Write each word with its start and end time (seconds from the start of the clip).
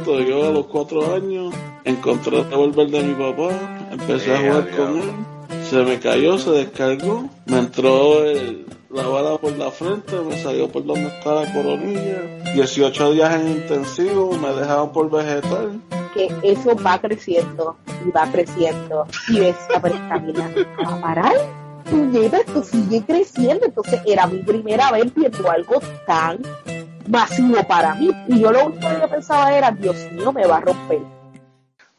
chiquito, 0.00 0.20
yo 0.20 0.48
a 0.48 0.50
los 0.50 0.66
cuatro 0.66 1.14
años 1.14 1.54
encontré 1.84 2.38
el 2.38 2.50
revólver 2.50 2.90
de 2.90 3.02
mi 3.02 3.14
papá, 3.14 3.50
empecé 3.90 4.34
a 4.34 4.38
jugar 4.38 4.70
con 4.76 4.98
él, 4.98 5.10
se 5.68 5.76
me 5.82 5.98
cayó, 5.98 6.38
se 6.38 6.50
descargó, 6.50 7.28
me 7.46 7.58
entró 7.58 8.24
la 8.90 9.06
bala 9.06 9.38
por 9.38 9.56
la 9.56 9.70
frente, 9.70 10.16
me 10.20 10.40
salió 10.42 10.68
por 10.68 10.84
donde 10.84 11.08
está 11.08 11.34
la 11.42 11.52
coronilla, 11.52 12.52
18 12.54 13.12
días 13.12 13.34
en 13.34 13.48
intensivo, 13.48 14.32
me 14.36 14.48
dejaron 14.52 14.92
por 14.92 15.10
vegetal. 15.10 15.80
Que 16.14 16.28
eso 16.42 16.74
va 16.76 17.00
creciendo 17.00 17.76
y 18.04 18.10
va 18.10 18.30
creciendo 18.32 19.06
y 19.28 19.38
ves 19.38 19.56
a 19.74 19.80
parar 21.00 21.34
esto 22.12 22.62
sigue 22.62 23.02
creciendo. 23.04 23.66
Entonces 23.66 24.00
era 24.06 24.26
mi 24.26 24.38
primera 24.42 24.90
vez 24.92 25.12
viendo 25.14 25.50
algo 25.50 25.80
tan 26.06 26.40
masivo 27.10 27.66
para 27.66 27.94
mí. 27.94 28.10
Y 28.28 28.40
yo 28.40 28.52
lo 28.52 28.66
único 28.66 28.88
que 29.00 29.08
pensaba 29.08 29.52
era, 29.52 29.70
Dios 29.72 29.96
mío, 30.12 30.32
me 30.32 30.46
va 30.46 30.58
a 30.58 30.60
romper. 30.60 31.00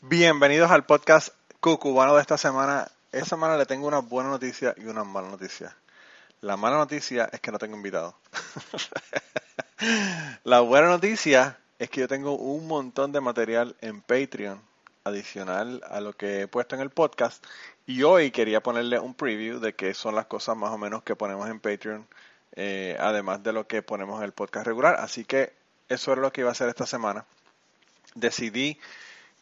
Bienvenidos 0.02 0.72
al 0.72 0.86
podcast 0.86 1.30
cucubano 1.60 2.16
de 2.16 2.22
esta 2.22 2.38
semana. 2.38 2.88
Esta 3.12 3.26
semana 3.26 3.58
le 3.58 3.66
tengo 3.66 3.88
una 3.88 4.00
buena 4.00 4.30
noticia 4.30 4.74
y 4.78 4.86
una 4.86 5.04
mala 5.04 5.30
noticia. 5.30 5.76
La 6.40 6.56
mala 6.56 6.78
noticia 6.78 7.30
es 7.32 7.42
que 7.42 7.52
no 7.52 7.60
tengo 7.60 7.76
invitado. 7.76 8.16
La 10.44 10.62
buena 10.62 10.88
noticia 10.88 11.58
es 11.78 11.90
que 11.90 12.02
yo 12.02 12.08
tengo 12.08 12.36
un 12.36 12.68
montón 12.68 13.12
de 13.12 13.20
material 13.20 13.76
en 13.82 14.02
Patreon 14.02 14.62
adicional 15.04 15.82
a 15.90 16.00
lo 16.00 16.14
que 16.14 16.42
he 16.42 16.48
puesto 16.48 16.76
en 16.76 16.82
el 16.82 16.90
podcast 16.90 17.44
y 17.86 18.04
hoy 18.04 18.32
quería 18.32 18.62
ponerle 18.62 19.00
un 19.00 19.14
preview 19.14 19.60
de 19.60 19.74
qué 19.74 19.94
son 19.94 20.16
las 20.16 20.28
cosas 20.28 20.56
más 20.56 20.72
o 20.72 20.78
menos 20.78 21.04
que 21.04 21.16
ponemos 21.16 21.50
en 21.50 21.60
Patreon, 21.60 22.08
eh, 22.56 22.98
además 23.00 23.44
de 23.44 23.54
lo 23.54 23.68
que 23.68 23.82
ponemos 23.82 24.20
en 24.20 24.26
el 24.26 24.32
podcast 24.32 24.66
regular. 24.66 24.96
Así 25.00 25.26
que 25.26 25.54
eso 25.90 26.12
era 26.12 26.22
lo 26.22 26.32
que 26.32 26.42
iba 26.42 26.50
a 26.50 26.54
hacer 26.54 26.70
esta 26.70 26.86
semana. 26.86 27.26
Decidí 28.16 28.80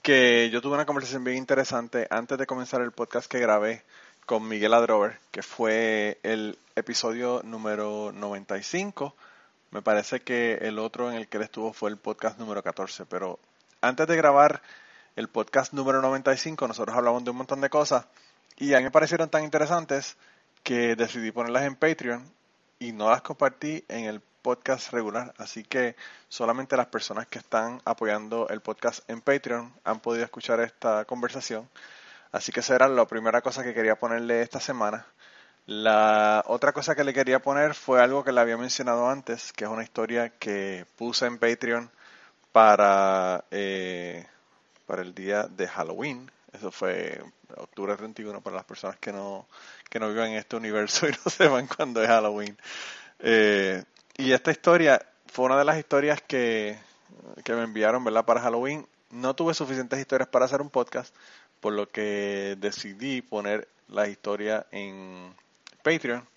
que 0.02 0.50
yo 0.52 0.62
tuve 0.62 0.76
una 0.76 0.86
conversación 0.86 1.24
bien 1.24 1.38
interesante 1.38 2.08
antes 2.10 2.38
de 2.38 2.46
comenzar 2.46 2.82
el 2.82 2.92
podcast 2.92 3.30
que 3.30 3.40
grabé 3.40 3.84
con 4.26 4.48
Miguel 4.48 4.74
Adrover, 4.74 5.20
que 5.32 5.42
fue 5.42 6.20
el 6.24 6.58
episodio 6.76 7.42
número 7.44 8.12
95. 8.14 9.16
Me 9.72 9.82
parece 9.82 10.22
que 10.22 10.60
el 10.62 10.80
otro 10.80 11.12
en 11.12 11.18
el 11.18 11.28
que 11.28 11.38
él 11.38 11.44
estuvo 11.44 11.74
fue 11.74 11.90
el 11.90 11.98
podcast 11.98 12.40
número 12.40 12.64
14, 12.64 13.06
pero 13.06 13.40
antes 13.82 14.08
de 14.08 14.16
grabar 14.16 14.62
el 15.16 15.28
podcast 15.28 15.74
número 15.74 16.02
95 16.02 16.68
nosotros 16.68 16.96
hablamos 16.96 17.24
de 17.24 17.32
un 17.32 17.38
montón 17.38 17.62
de 17.62 17.70
cosas 17.70 18.06
y 18.58 18.74
a 18.74 18.78
mí 18.78 18.84
me 18.84 18.92
parecieron 18.92 19.30
tan 19.30 19.44
interesantes 19.44 20.16
que 20.64 20.96
decidí 20.96 21.32
ponerlas 21.32 21.64
en 21.64 21.76
Patreon 21.76 22.39
y 22.80 22.94
no 22.94 23.10
las 23.10 23.22
compartí 23.22 23.84
en 23.88 24.06
el 24.06 24.22
podcast 24.42 24.92
regular. 24.92 25.34
Así 25.38 25.64
que 25.64 25.96
solamente 26.30 26.78
las 26.78 26.88
personas 26.88 27.28
que 27.28 27.40
están 27.40 27.82
apoyando 27.86 28.48
el 28.50 28.62
podcast 28.62 29.08
en 29.10 29.22
Patreon 29.22 29.74
han 29.84 30.00
podido 30.00 30.24
escuchar 30.26 30.60
esta 30.62 31.06
conversación. 31.06 31.70
Así 32.32 32.52
que 32.52 32.62
esa 32.62 32.76
era 32.76 32.88
la 32.88 33.06
primera 33.06 33.42
cosa 33.42 33.64
que 33.64 33.74
quería 33.74 33.96
ponerle 33.98 34.42
esta 34.42 34.60
semana. 34.60 35.06
La 35.66 36.44
otra 36.48 36.74
cosa 36.74 36.96
que 36.96 37.04
le 37.04 37.14
quería 37.14 37.40
poner 37.40 37.76
fue 37.76 38.02
algo 38.02 38.24
que 38.24 38.32
le 38.32 38.42
había 38.42 38.58
mencionado 38.58 39.08
antes, 39.10 39.54
que 39.54 39.66
es 39.66 39.70
una 39.70 39.84
historia 39.84 40.30
que 40.30 40.86
puse 40.98 41.28
en 41.28 41.38
Patreon 41.38 41.92
para, 42.52 43.46
eh, 43.52 44.26
para 44.88 45.02
el 45.04 45.14
día 45.14 45.44
de 45.44 45.68
Halloween. 45.68 46.32
Eso 46.52 46.72
fue 46.72 47.22
octubre 47.58 47.96
31 47.96 48.42
para 48.42 48.56
las 48.58 48.66
personas 48.66 48.98
que 48.98 49.12
no, 49.12 49.48
que 49.90 50.00
no 50.00 50.10
vivan 50.10 50.32
en 50.32 50.38
este 50.38 50.56
universo 50.56 51.08
y 51.10 51.12
no 51.12 51.30
sepan 51.30 51.68
cuándo 51.68 52.02
es 52.02 52.08
Halloween. 52.08 52.58
Eh, 53.20 53.84
y 54.18 54.32
esta 54.32 54.52
historia 54.52 55.02
fue 55.28 55.46
una 55.46 55.58
de 55.58 55.66
las 55.66 55.78
historias 55.78 56.22
que, 56.22 56.78
que 57.44 57.54
me 57.54 57.64
enviaron 57.64 58.04
¿verdad? 58.04 58.26
para 58.26 58.42
Halloween. 58.42 58.88
No 59.12 59.36
tuve 59.36 59.54
suficientes 59.54 60.00
historias 60.00 60.30
para 60.30 60.46
hacer 60.46 60.62
un 60.62 60.70
podcast, 60.70 61.16
por 61.60 61.74
lo 61.74 61.90
que 61.90 62.56
decidí 62.60 63.22
poner 63.22 63.68
la 63.88 64.08
historia 64.08 64.68
en 64.72 65.34
Patreon. 65.84 66.28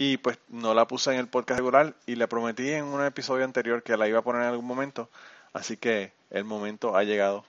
Y 0.00 0.18
pues 0.18 0.38
no 0.48 0.74
la 0.74 0.86
puse 0.86 1.12
en 1.12 1.18
el 1.18 1.28
podcast 1.28 1.58
regular 1.58 1.94
y 2.06 2.14
le 2.14 2.28
prometí 2.28 2.70
en 2.70 2.84
un 2.84 3.04
episodio 3.04 3.44
anterior 3.44 3.82
que 3.82 3.96
la 3.96 4.06
iba 4.06 4.20
a 4.20 4.22
poner 4.22 4.42
en 4.42 4.48
algún 4.48 4.66
momento. 4.66 5.10
Así 5.52 5.76
que 5.76 6.12
el 6.30 6.44
momento 6.44 6.96
ha 6.96 7.02
llegado 7.02 7.44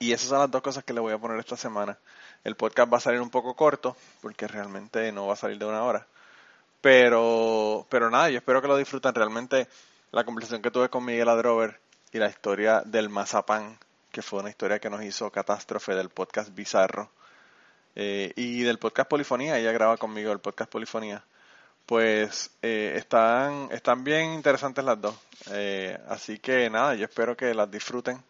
y 0.00 0.14
esas 0.14 0.28
son 0.30 0.38
las 0.38 0.50
dos 0.50 0.62
cosas 0.62 0.82
que 0.82 0.94
le 0.94 1.00
voy 1.00 1.12
a 1.12 1.18
poner 1.18 1.38
esta 1.38 1.58
semana. 1.58 1.98
El 2.42 2.56
podcast 2.56 2.90
va 2.90 2.96
a 2.96 3.00
salir 3.00 3.20
un 3.20 3.28
poco 3.28 3.54
corto, 3.54 3.94
porque 4.22 4.48
realmente 4.48 5.12
no 5.12 5.26
va 5.26 5.34
a 5.34 5.36
salir 5.36 5.58
de 5.58 5.66
una 5.66 5.84
hora. 5.84 6.06
Pero, 6.80 7.86
pero 7.90 8.10
nada, 8.10 8.30
yo 8.30 8.38
espero 8.38 8.62
que 8.62 8.68
lo 8.68 8.78
disfruten. 8.78 9.14
Realmente 9.14 9.68
la 10.10 10.24
conversación 10.24 10.62
que 10.62 10.70
tuve 10.70 10.88
con 10.88 11.04
Miguel 11.04 11.28
Adrover 11.28 11.78
y 12.12 12.18
la 12.18 12.30
historia 12.30 12.80
del 12.80 13.10
mazapán, 13.10 13.78
que 14.10 14.22
fue 14.22 14.40
una 14.40 14.48
historia 14.48 14.78
que 14.78 14.88
nos 14.88 15.02
hizo 15.02 15.30
catástrofe 15.30 15.94
del 15.94 16.08
podcast 16.08 16.54
Bizarro. 16.54 17.10
Eh, 17.94 18.32
y 18.36 18.62
del 18.62 18.78
podcast 18.78 19.10
Polifonía, 19.10 19.58
ella 19.58 19.72
graba 19.72 19.98
conmigo 19.98 20.32
el 20.32 20.38
podcast 20.38 20.70
Polifonía. 20.70 21.22
Pues 21.84 22.52
eh, 22.62 22.94
están, 22.96 23.68
están 23.70 24.02
bien 24.02 24.32
interesantes 24.32 24.82
las 24.82 24.98
dos. 24.98 25.14
Eh, 25.50 25.98
así 26.08 26.38
que 26.38 26.70
nada, 26.70 26.94
yo 26.94 27.04
espero 27.04 27.36
que 27.36 27.52
las 27.52 27.70
disfruten 27.70 28.24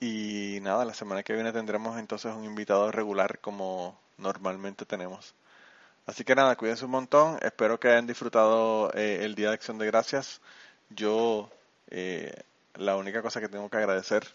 y 0.00 0.58
nada, 0.62 0.84
la 0.84 0.94
semana 0.94 1.22
que 1.22 1.34
viene 1.34 1.52
tendremos 1.52 1.98
entonces 1.98 2.34
un 2.34 2.44
invitado 2.44 2.90
regular 2.90 3.38
como 3.40 3.98
normalmente 4.18 4.86
tenemos. 4.86 5.34
Así 6.06 6.24
que 6.24 6.34
nada, 6.34 6.56
cuídense 6.56 6.84
un 6.86 6.92
montón. 6.92 7.38
Espero 7.42 7.78
que 7.78 7.88
hayan 7.88 8.06
disfrutado 8.06 8.92
eh, 8.94 9.20
el 9.24 9.34
Día 9.34 9.48
de 9.48 9.54
Acción 9.54 9.78
de 9.78 9.86
Gracias. 9.86 10.40
Yo, 10.90 11.50
eh, 11.90 12.34
la 12.74 12.96
única 12.96 13.22
cosa 13.22 13.40
que 13.40 13.48
tengo 13.48 13.68
que 13.70 13.76
agradecer 13.76 14.26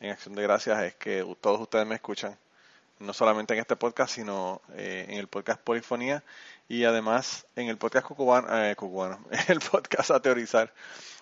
en 0.00 0.10
Acción 0.12 0.34
de 0.34 0.42
Gracias 0.42 0.82
es 0.82 0.94
que 0.96 1.24
todos 1.40 1.60
ustedes 1.60 1.86
me 1.86 1.96
escuchan. 1.96 2.36
No 3.00 3.12
solamente 3.12 3.54
en 3.54 3.60
este 3.60 3.76
podcast, 3.76 4.14
sino 4.14 4.60
eh, 4.74 5.06
en 5.08 5.18
el 5.18 5.28
podcast 5.28 5.60
Polifonía 5.60 6.24
y 6.68 6.84
además 6.84 7.46
en 7.56 7.68
el 7.68 7.78
podcast 7.78 8.06
Cucubano, 8.06 8.48
eh, 8.64 8.74
Cucubano 8.76 9.20
el 9.48 9.60
podcast 9.60 10.10
A 10.10 10.20
Teorizar 10.20 10.72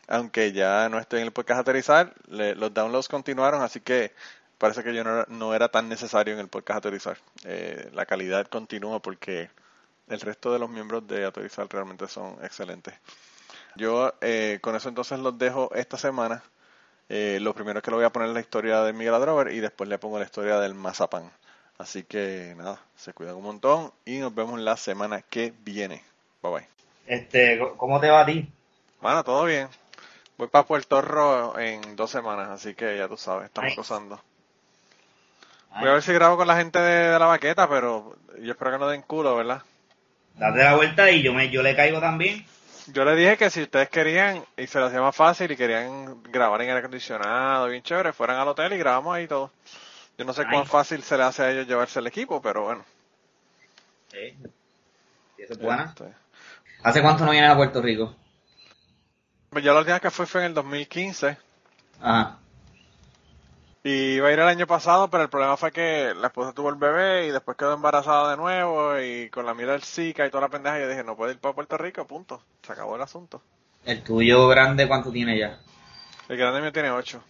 aunque 0.08 0.52
ya 0.52 0.88
no 0.88 0.98
estoy 0.98 1.20
en 1.20 1.26
el 1.26 1.32
podcast 1.32 1.60
aterrizar, 1.60 2.14
los 2.28 2.72
downloads 2.72 3.08
continuaron, 3.08 3.62
así 3.62 3.80
que 3.80 4.12
parece 4.58 4.82
que 4.84 4.94
yo 4.94 5.04
no 5.04 5.54
era, 5.54 5.68
tan 5.68 5.88
necesario 5.88 6.34
en 6.34 6.40
el 6.40 6.48
podcast 6.48 6.78
aterrizar. 6.78 7.18
Eh, 7.44 7.90
la 7.92 8.06
calidad 8.06 8.46
continúa 8.46 9.00
porque 9.00 9.50
el 10.08 10.20
resto 10.20 10.52
de 10.52 10.58
los 10.58 10.70
miembros 10.70 11.06
de 11.06 11.24
aterrizar 11.24 11.68
realmente 11.68 12.06
son 12.08 12.38
excelentes. 12.42 12.94
Yo 13.76 14.14
eh, 14.20 14.58
con 14.62 14.76
eso 14.76 14.88
entonces 14.88 15.18
los 15.18 15.36
dejo 15.38 15.70
esta 15.74 15.96
semana. 15.96 16.42
Eh, 17.08 17.38
lo 17.40 17.54
primero 17.54 17.82
que 17.82 17.90
lo 17.90 17.98
voy 17.98 18.06
a 18.06 18.10
poner 18.10 18.28
es 18.28 18.34
la 18.34 18.40
historia 18.40 18.82
de 18.82 18.92
Miguel 18.92 19.14
Adrover 19.14 19.52
y 19.52 19.60
después 19.60 19.88
le 19.88 19.98
pongo 19.98 20.18
la 20.18 20.24
historia 20.24 20.58
del 20.58 20.74
mazapán. 20.74 21.30
Así 21.78 22.04
que 22.04 22.54
nada, 22.56 22.80
se 22.96 23.12
cuidan 23.12 23.36
un 23.36 23.42
montón 23.42 23.92
y 24.04 24.18
nos 24.18 24.34
vemos 24.34 24.58
la 24.60 24.76
semana 24.76 25.22
que 25.22 25.52
viene. 25.60 26.02
Bye 26.42 26.52
bye. 26.52 26.68
Este, 27.06 27.60
¿cómo 27.76 28.00
te 28.00 28.08
va 28.08 28.22
a 28.22 28.26
ti? 28.26 28.48
Bueno, 29.00 29.22
todo 29.22 29.44
bien. 29.44 29.68
Voy 30.38 30.48
para 30.48 30.66
Puerto 30.66 31.00
Rico 31.00 31.58
en 31.58 31.96
dos 31.96 32.10
semanas, 32.10 32.48
así 32.48 32.74
que 32.74 32.96
ya 32.96 33.08
tú 33.08 33.16
sabes, 33.16 33.46
estamos 33.46 33.76
gozando. 33.76 34.20
Voy 35.78 35.88
a 35.88 35.92
ver 35.92 36.02
si 36.02 36.12
grabo 36.12 36.36
con 36.36 36.46
la 36.46 36.56
gente 36.56 36.78
de, 36.78 37.18
la 37.18 37.26
baqueta, 37.26 37.68
pero 37.68 38.16
yo 38.40 38.52
espero 38.52 38.72
que 38.72 38.78
no 38.78 38.88
den 38.88 39.02
culo, 39.02 39.36
¿verdad? 39.36 39.62
Date 40.34 40.58
la 40.58 40.76
vuelta 40.76 41.10
y 41.10 41.22
yo 41.22 41.32
me 41.32 41.50
yo 41.50 41.62
le 41.62 41.76
caigo 41.76 42.00
también. 42.00 42.44
Yo 42.92 43.04
le 43.04 43.16
dije 43.16 43.36
que 43.36 43.50
si 43.50 43.62
ustedes 43.62 43.88
querían 43.88 44.44
y 44.56 44.66
se 44.66 44.78
lo 44.78 44.86
hacía 44.86 45.00
más 45.00 45.16
fácil 45.16 45.50
y 45.50 45.56
querían 45.56 46.22
grabar 46.24 46.62
en 46.62 46.68
aire 46.68 46.80
acondicionado, 46.80 47.68
bien 47.68 47.82
chévere, 47.82 48.12
fueran 48.12 48.38
al 48.38 48.48
hotel 48.48 48.72
y 48.74 48.78
grabamos 48.78 49.14
ahí 49.14 49.26
todo. 49.26 49.50
Yo 50.18 50.24
no 50.24 50.32
sé 50.32 50.44
cuán 50.50 50.66
fácil 50.66 51.02
se 51.02 51.16
le 51.16 51.24
hace 51.24 51.42
a 51.42 51.50
ellos 51.50 51.66
llevarse 51.66 51.98
el 51.98 52.06
equipo, 52.06 52.40
pero 52.40 52.64
bueno. 52.64 52.84
Sí. 54.10 54.36
¿Y 55.38 55.42
eso 55.42 55.52
es 55.52 55.58
buena? 55.58 55.84
Este. 55.84 56.12
¿Hace 56.82 57.02
cuánto 57.02 57.24
no 57.24 57.32
vienen 57.32 57.50
a 57.50 57.56
Puerto 57.56 57.82
Rico? 57.82 58.14
Pues 59.50 59.64
yo 59.64 59.72
la 59.72 59.80
última 59.80 60.00
que 60.00 60.10
fui 60.10 60.26
fue 60.26 60.40
en 60.42 60.46
el 60.48 60.54
2015. 60.54 61.36
Ajá. 62.00 62.38
Y 63.82 64.14
iba 64.16 64.28
a 64.28 64.32
ir 64.32 64.38
el 64.40 64.48
año 64.48 64.66
pasado, 64.66 65.08
pero 65.08 65.22
el 65.22 65.28
problema 65.28 65.56
fue 65.56 65.70
que 65.70 66.12
la 66.16 66.26
esposa 66.26 66.52
tuvo 66.52 66.70
el 66.70 66.74
bebé 66.74 67.26
y 67.26 67.30
después 67.30 67.56
quedó 67.56 67.74
embarazada 67.74 68.32
de 68.32 68.36
nuevo 68.36 68.98
y 68.98 69.30
con 69.30 69.46
la 69.46 69.54
mira 69.54 69.72
del 69.72 69.82
Zika 69.82 70.26
y 70.26 70.30
toda 70.30 70.40
la 70.40 70.48
pendeja 70.48 70.80
yo 70.80 70.88
dije, 70.88 71.04
no 71.04 71.14
puedo 71.14 71.30
ir 71.30 71.38
para 71.38 71.54
Puerto 71.54 71.78
Rico, 71.78 72.04
punto. 72.04 72.42
Se 72.62 72.72
acabó 72.72 72.96
el 72.96 73.02
asunto. 73.02 73.42
¿El 73.84 74.02
tuyo 74.02 74.48
grande 74.48 74.88
cuánto 74.88 75.12
tiene 75.12 75.38
ya? 75.38 75.60
El 76.28 76.36
grande 76.36 76.60
mío 76.60 76.72
tiene 76.72 76.90
8. 76.90 77.22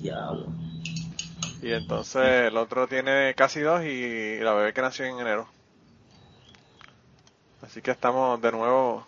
Diablo. 0.00 0.46
Y 1.62 1.72
entonces 1.72 2.48
el 2.48 2.56
otro 2.56 2.88
tiene 2.88 3.34
casi 3.36 3.60
2 3.60 3.84
y 3.84 4.40
la 4.40 4.52
bebé 4.52 4.72
que 4.72 4.82
nació 4.82 5.06
en 5.06 5.20
enero. 5.20 5.48
Así 7.62 7.80
que 7.80 7.92
estamos 7.92 8.42
de 8.42 8.50
nuevo 8.50 9.06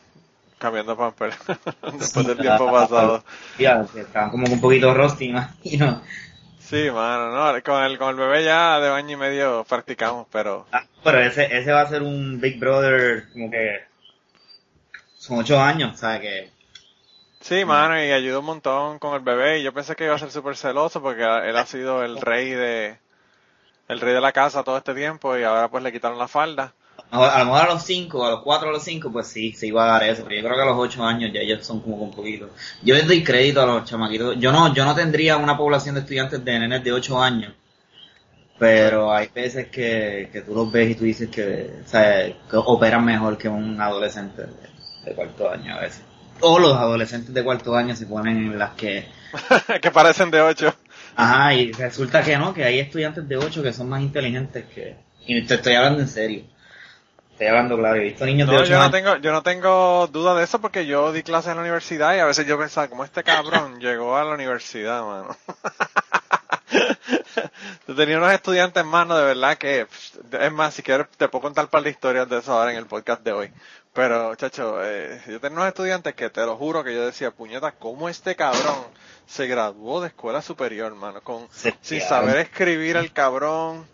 cambiando 0.59 0.97
pamper 0.97 1.35
después 1.99 2.27
del 2.27 2.39
tiempo 2.39 2.71
pasado. 2.71 3.25
Ya, 3.59 3.85
estaban 3.97 4.31
como 4.31 4.47
un 4.47 4.61
poquito 4.61 4.95
rusty, 4.95 5.27
imagino. 5.27 6.01
Sí, 6.61 6.91
mano, 6.93 7.31
no, 7.31 7.63
con 7.63 7.83
el, 7.83 7.99
con 7.99 8.11
el 8.11 8.17
bebé 8.17 8.45
ya 8.45 8.79
de 8.79 8.89
año 8.89 9.11
y 9.11 9.17
medio 9.17 9.65
practicamos, 9.69 10.27
pero... 10.31 10.67
Ah, 10.73 10.85
pero 11.03 11.21
ese, 11.21 11.55
ese 11.59 11.73
va 11.73 11.83
a 11.83 11.89
ser 11.89 12.03
un 12.03 12.41
Big 12.41 12.59
Brother 12.59 13.31
como 13.33 13.51
que... 13.51 13.81
Son 15.19 15.39
ocho 15.39 15.61
años, 15.61 15.99
¿sabes? 15.99 16.21
Que... 16.21 16.54
Sí, 17.45 17.63
mano, 17.67 18.03
y 18.03 18.11
ayudó 18.11 18.41
un 18.41 18.47
montón 18.47 18.99
con 18.99 19.15
el 19.15 19.21
bebé. 19.21 19.61
Y 19.61 19.65
yo 19.65 19.75
pensé 19.75 19.95
que 19.95 20.07
iba 20.07 20.15
a 20.15 20.19
ser 20.19 20.31
súper 20.31 20.57
celoso 20.57 21.03
porque 21.03 21.25
él 21.25 21.55
ha 21.59 21.67
sido 21.67 22.03
el 22.03 22.19
rey 22.19 22.49
de 22.53 22.97
el 23.87 24.01
rey 24.01 24.15
de 24.15 24.21
la 24.23 24.33
casa 24.33 24.65
todo 24.65 24.79
este 24.79 24.95
tiempo 24.95 25.37
y 25.37 25.43
ahora 25.43 25.69
pues 25.69 25.85
le 25.85 25.93
quitaron 25.93 26.17
la 26.19 26.27
falda. 26.27 26.73
A, 27.11 27.41
lo 27.41 27.45
mejor 27.45 27.61
a 27.61 27.75
los 27.75 27.83
5, 27.83 28.25
a 28.25 28.31
los 28.31 28.41
4 28.43 28.71
a 28.71 28.73
los 28.73 28.83
5, 28.83 29.13
pues 29.13 29.27
sí, 29.27 29.53
se 29.53 29.67
iba 29.67 29.85
a 29.85 29.93
dar 29.93 30.05
eso. 30.05 30.25
Pero 30.25 30.37
yo 30.41 30.43
creo 30.47 30.57
que 30.57 30.63
a 30.63 30.73
los 30.73 30.79
8 30.79 31.05
años 31.05 31.33
ya 31.35 31.41
ellos 31.41 31.67
son 31.67 31.81
como 31.81 31.97
un 31.97 32.13
poquito. 32.13 32.49
Yo 32.83 32.95
les 32.95 33.07
doy 33.07 33.23
crédito 33.23 33.61
a 33.61 33.67
los 33.67 33.85
chamaquitos. 33.85 34.39
Yo 34.39 34.51
no, 34.51 34.73
yo 34.73 34.87
no 34.87 34.95
tendría 34.95 35.37
una 35.37 35.55
población 35.55 35.97
de 35.97 36.01
estudiantes 36.01 36.43
de 36.43 36.59
nenes 36.59 36.83
de 36.83 36.93
8 36.93 37.23
años. 37.23 37.53
Pero 38.59 39.13
hay 39.13 39.29
veces 39.29 39.69
que, 39.69 40.31
que 40.33 40.41
tú 40.41 40.55
los 40.55 40.73
ves 40.73 40.93
y 40.93 40.95
tú 40.95 41.05
dices 41.05 41.29
que, 41.29 41.83
o 41.85 41.87
sea, 41.87 42.25
que 42.27 42.57
operan 42.57 43.05
mejor 43.05 43.37
que 43.37 43.51
un 43.51 43.79
adolescente 43.79 44.45
de, 44.45 45.11
de 45.11 45.15
cuarto 45.15 45.51
año 45.51 45.75
a 45.75 45.81
veces. 45.81 46.14
O 46.41 46.59
los 46.59 46.77
adolescentes 46.77 47.33
de 47.33 47.45
cuarto 47.45 47.75
año 47.75 47.95
se 47.95 48.07
ponen 48.07 48.37
en 48.37 48.59
las 48.59 48.75
que... 48.75 49.09
que 49.83 49.91
parecen 49.91 50.31
de 50.31 50.41
8. 50.41 50.75
Ajá, 51.17 51.55
y 51.55 51.73
resulta 51.73 52.23
que 52.23 52.37
no, 52.37 52.53
que 52.53 52.65
hay 52.65 52.81
estudiantes 52.81 53.27
de 53.29 53.37
8 53.37 53.63
que 53.63 53.73
son 53.73 53.89
más 53.89 54.03
inteligentes 54.03 54.65
que... 54.75 54.97
Y 55.27 55.43
te 55.43 55.55
estoy 55.55 55.75
hablando 55.75 56.01
en 56.01 56.09
serio. 56.09 56.45
Estoy 57.35 57.49
hablando 57.49 57.77
claro, 57.77 57.97
he 57.97 58.05
visto 58.05 58.25
niños 58.27 58.49
de 58.49 58.57
8 58.57 58.65
yo 58.65 58.77
años. 58.77 58.87
No 58.87 58.91
tengo, 58.93 59.17
yo 59.17 59.33
no 59.33 59.43
tengo 59.43 60.07
duda 60.07 60.37
de 60.37 60.45
eso 60.45 60.61
porque 60.61 60.87
yo 60.87 61.13
di 61.13 61.25
clases 61.25 61.51
en 61.51 61.57
la 61.57 61.63
universidad 61.63 62.15
y 62.15 62.21
a 62.21 62.27
veces 62.27 62.47
yo 62.47 62.57
pensaba, 62.57 62.87
como 62.87 63.05
este 63.05 63.25
cabrón 63.25 63.81
llegó 63.81 64.17
a 64.17 64.23
la 64.23 64.35
universidad, 64.35 65.03
mano. 65.03 65.37
Tenía 67.97 68.19
unos 68.19 68.33
estudiantes, 68.33 68.85
mano, 68.85 69.17
de 69.17 69.25
verdad 69.25 69.59
que, 69.59 69.89
es 70.41 70.53
más, 70.53 70.75
si 70.75 70.83
quieres 70.83 71.09
te 71.17 71.29
puedo 71.29 71.43
contar 71.43 71.65
un 71.65 71.71
par 71.71 71.83
de 71.83 71.91
historias 71.91 72.29
de 72.29 72.39
eso 72.39 72.53
ahora 72.53 72.71
en 72.71 72.79
el 72.79 72.87
podcast 72.87 73.23
de 73.25 73.33
hoy. 73.33 73.53
Pero, 73.95 74.35
chacho, 74.35 74.85
eh, 74.85 75.21
yo 75.29 75.39
tenía 75.41 75.59
unos 75.59 75.69
estudiantes 75.69 76.15
que 76.15 76.29
te 76.29 76.45
lo 76.45 76.57
juro 76.57 76.83
que 76.83 76.93
yo 76.93 77.07
decía, 77.07 77.31
puñeta, 77.31 77.73
¿cómo 77.73 78.09
este 78.09 78.35
cabrón 78.35 78.87
se 79.25 79.47
graduó 79.47 80.01
de 80.01 80.09
escuela 80.09 80.43
superior, 80.43 80.93
mano? 80.97 81.21
Con, 81.23 81.49
sin 81.81 82.01
saber 82.01 82.39
escribir 82.39 82.97
el 82.97 83.13
cabrón, 83.13 83.87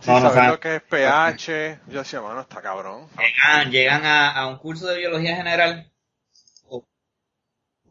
sin 0.00 0.20
saber 0.20 0.50
lo 0.50 0.58
que 0.58 0.76
es 0.76 0.82
pH. 0.82 1.78
Yo 1.86 2.00
decía, 2.00 2.20
mano, 2.20 2.40
está 2.40 2.60
cabrón. 2.60 3.06
Llegan, 3.16 3.70
llegan 3.70 4.04
a, 4.04 4.32
a 4.32 4.48
un 4.48 4.58
curso 4.58 4.88
de 4.88 4.98
biología 4.98 5.36
general 5.36 5.88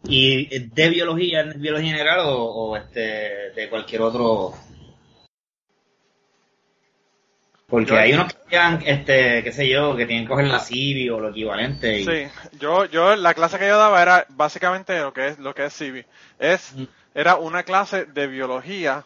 y 0.06 0.60
de 0.60 0.90
biología, 0.90 1.44
biología 1.56 1.92
general 1.92 2.20
o, 2.26 2.44
o, 2.44 2.78
este 2.78 3.52
de 3.56 3.70
cualquier 3.70 4.02
otro 4.02 4.54
porque 7.74 7.98
hay 7.98 8.14
unos 8.14 8.32
que 8.32 8.92
este, 8.92 9.44
qué 9.44 9.52
sé 9.52 9.68
yo, 9.68 9.96
que 9.96 10.06
tienen 10.06 10.26
que 10.26 10.30
coger 10.30 10.46
la 10.46 10.60
CIVI 10.60 11.10
o 11.10 11.20
lo 11.20 11.30
equivalente. 11.30 12.02
Y... 12.02 12.06
Sí, 12.06 12.28
yo, 12.60 12.86
yo, 12.86 13.16
la 13.16 13.34
clase 13.34 13.58
que 13.58 13.68
yo 13.68 13.80
daba 13.80 14.00
era 14.00 14.28
básicamente 14.30 15.00
lo 15.00 15.12
que 15.12 15.30
es, 15.30 15.40
lo 15.40 15.56
que 15.56 15.66
es 15.66 15.76
CIVI. 15.76 16.06
Es, 16.38 16.76
era 17.16 17.38
una 17.38 17.64
clase 17.64 18.06
de 18.06 18.28
biología 18.28 19.04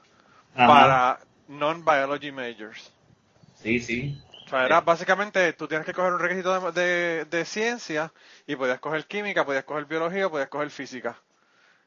para 0.53 1.17
non-biology 1.47 2.33
majors. 2.33 2.91
Sí, 3.55 3.79
sí. 3.79 4.21
O 4.45 4.49
sea, 4.49 4.65
era 4.65 4.81
básicamente, 4.81 5.53
tú 5.53 5.69
tienes 5.69 5.85
que 5.85 5.93
coger 5.93 6.11
un 6.11 6.19
requisito 6.19 6.73
de, 6.73 7.23
de, 7.23 7.45
ciencia 7.45 8.11
y 8.45 8.57
podías 8.57 8.81
coger 8.81 9.05
química, 9.05 9.45
podías 9.45 9.63
coger 9.63 9.85
biología, 9.85 10.27
podías 10.27 10.49
coger 10.49 10.71
física. 10.71 11.15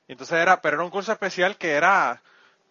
Y 0.08 0.12
entonces 0.12 0.38
era, 0.38 0.62
pero 0.62 0.76
era 0.76 0.84
un 0.84 0.90
curso 0.90 1.12
especial 1.12 1.58
que 1.58 1.72
era, 1.72 2.22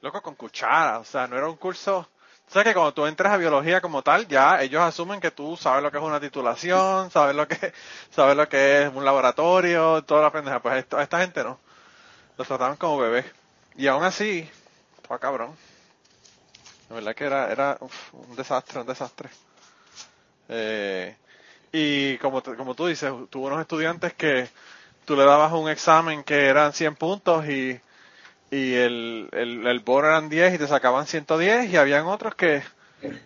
loco, 0.01 0.19
con 0.23 0.33
cuchara. 0.33 0.97
O 0.97 1.03
sea, 1.03 1.27
no 1.27 1.38
era 1.38 1.47
un 1.47 1.57
curso 1.57 2.09
o 2.50 2.51
sea 2.51 2.63
que 2.63 2.74
cuando 2.74 2.96
tú 2.96 3.06
entras 3.06 3.31
a 3.31 3.38
biología 3.38 3.80
como 3.80 4.01
tal, 4.01 4.28
ya 4.28 4.60
ellos 4.63 4.81
asumen 4.81 5.19
que 5.19 5.30
tú 5.30 5.56
sabes 5.56 5.84
lo 5.84 5.92
que 5.92 5.98
es 5.98 6.04
una 6.04 6.19
titulación, 6.19 7.12
sabes 7.12 7.36
lo 7.36 7.48
que, 7.48 7.74
sabes 8.10 8.36
lo 8.36 8.50
que 8.50 8.84
es 8.84 8.94
un 8.94 9.06
laboratorio, 9.06 10.04
toda 10.04 10.24
la 10.24 10.31
pendeja. 10.31 10.60
Pues 10.60 10.86
a 10.94 11.04
esta 11.04 11.19
gente 11.19 11.44
no. 11.44 11.60
Los 12.38 12.48
trataban 12.48 12.75
como 12.78 12.98
bebés. 12.98 13.25
Y 13.75 13.86
aún 13.86 14.04
así, 14.04 14.50
estaba 14.98 15.19
cabrón. 15.19 15.56
La 16.90 16.96
verdad 16.96 17.16
que 17.16 17.25
era, 17.25 17.51
era 17.51 17.78
un 18.13 18.36
desastre, 18.36 18.80
un 18.80 18.88
desastre. 18.88 19.30
Eh, 20.48 21.16
y 21.72 22.18
como, 22.18 22.42
como 22.42 22.74
tú 22.74 22.88
dices, 22.88 23.13
tuvo 23.30 23.45
unos 23.45 23.62
estudiantes 23.62 24.13
que 24.16 24.50
tú 25.06 25.16
le 25.16 25.24
dabas 25.24 25.54
un 25.54 25.69
examen 25.69 26.24
que 26.24 26.48
eran 26.48 26.74
100 26.74 26.95
puntos 26.95 27.45
y 27.48 27.80
y 28.51 28.74
el, 28.75 29.30
el, 29.31 29.68
el 29.68 29.80
board 29.80 30.06
eran 30.06 30.30
10 30.30 30.56
y 30.56 30.57
te 30.57 30.68
sacaban 30.68 31.06
110 31.06 31.72
y 31.72 31.78
habían 31.78 32.06
otros 32.07 32.36
que 32.36 32.63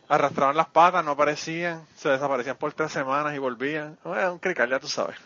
arrastraban 0.08 0.56
las 0.56 0.68
patas, 0.68 1.04
no 1.04 1.12
aparecían, 1.12 1.86
se 1.96 2.10
desaparecían 2.10 2.58
por 2.58 2.74
tres 2.74 2.92
semanas 2.92 3.34
y 3.36 3.40
volvían. 3.40 3.98
un 4.04 4.40
crical, 4.40 4.70
ya 4.70 4.80
tú 4.80 4.88
sabes. 4.88 5.18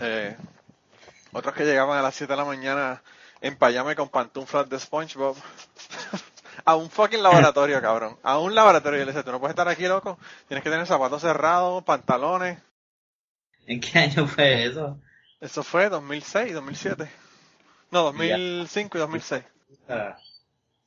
Eh, 0.00 0.36
otros 1.32 1.54
que 1.54 1.64
llegaban 1.64 1.98
a 1.98 2.02
las 2.02 2.14
7 2.14 2.32
de 2.32 2.36
la 2.36 2.44
mañana 2.44 3.02
en 3.40 3.56
payame 3.56 3.96
con 3.96 4.08
pantuflas 4.08 4.68
de 4.68 4.78
SpongeBob. 4.78 5.36
a 6.64 6.76
un 6.76 6.90
fucking 6.90 7.22
laboratorio, 7.22 7.80
cabrón. 7.80 8.18
A 8.22 8.38
un 8.38 8.54
laboratorio. 8.54 8.98
Y 8.98 9.04
le 9.04 9.12
decía, 9.12 9.24
tú 9.24 9.32
no 9.32 9.40
puedes 9.40 9.52
estar 9.52 9.68
aquí, 9.68 9.86
loco. 9.86 10.18
Tienes 10.46 10.62
que 10.62 10.70
tener 10.70 10.86
zapatos 10.86 11.22
cerrados, 11.22 11.82
pantalones. 11.84 12.58
¿En 13.66 13.80
qué 13.80 13.98
año 13.98 14.26
fue 14.26 14.64
eso? 14.64 14.98
Eso 15.40 15.62
fue 15.62 15.88
2006, 15.88 16.54
2007. 16.54 17.10
No, 17.90 18.04
2005 18.04 18.98
y 18.98 19.00
2006. 19.00 19.44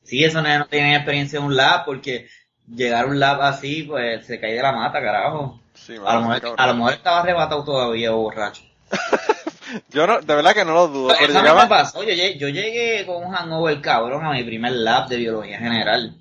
Sí, 0.03 0.23
eso 0.23 0.41
no, 0.41 0.59
no 0.59 0.67
tienen 0.67 0.93
experiencia 0.93 1.39
en 1.39 1.45
un 1.45 1.55
lab 1.55 1.85
porque 1.85 2.27
llegar 2.67 3.05
a 3.05 3.07
un 3.07 3.19
lab 3.19 3.41
así, 3.41 3.83
pues 3.83 4.25
se 4.25 4.39
cae 4.39 4.53
de 4.53 4.61
la 4.61 4.71
mata, 4.71 5.01
carajo. 5.01 5.59
Sí, 5.73 5.95
a, 6.05 6.15
lo 6.15 6.27
mejor, 6.27 6.55
a 6.57 6.67
lo 6.67 6.73
mejor 6.75 6.93
estaba 6.93 7.21
arrebatado 7.21 7.63
todavía 7.63 8.11
borracho. 8.11 8.63
yo 9.89 10.05
no, 10.05 10.19
de 10.19 10.35
verdad 10.35 10.53
que 10.53 10.65
no 10.65 10.73
lo 10.73 10.87
dudo. 10.87 11.15
Pero 11.17 11.31
eso 11.31 11.41
llegaba... 11.41 11.63
me 11.63 11.69
pasó. 11.69 12.03
Yo 12.03 12.09
llegué, 12.09 12.37
yo 12.37 12.49
llegué 12.49 13.05
con 13.05 13.23
un 13.23 13.31
hangover 13.31 13.81
cabrón 13.81 14.25
a 14.25 14.31
mi 14.31 14.43
primer 14.43 14.73
lab 14.73 15.07
de 15.07 15.17
biología 15.17 15.59
general 15.59 16.15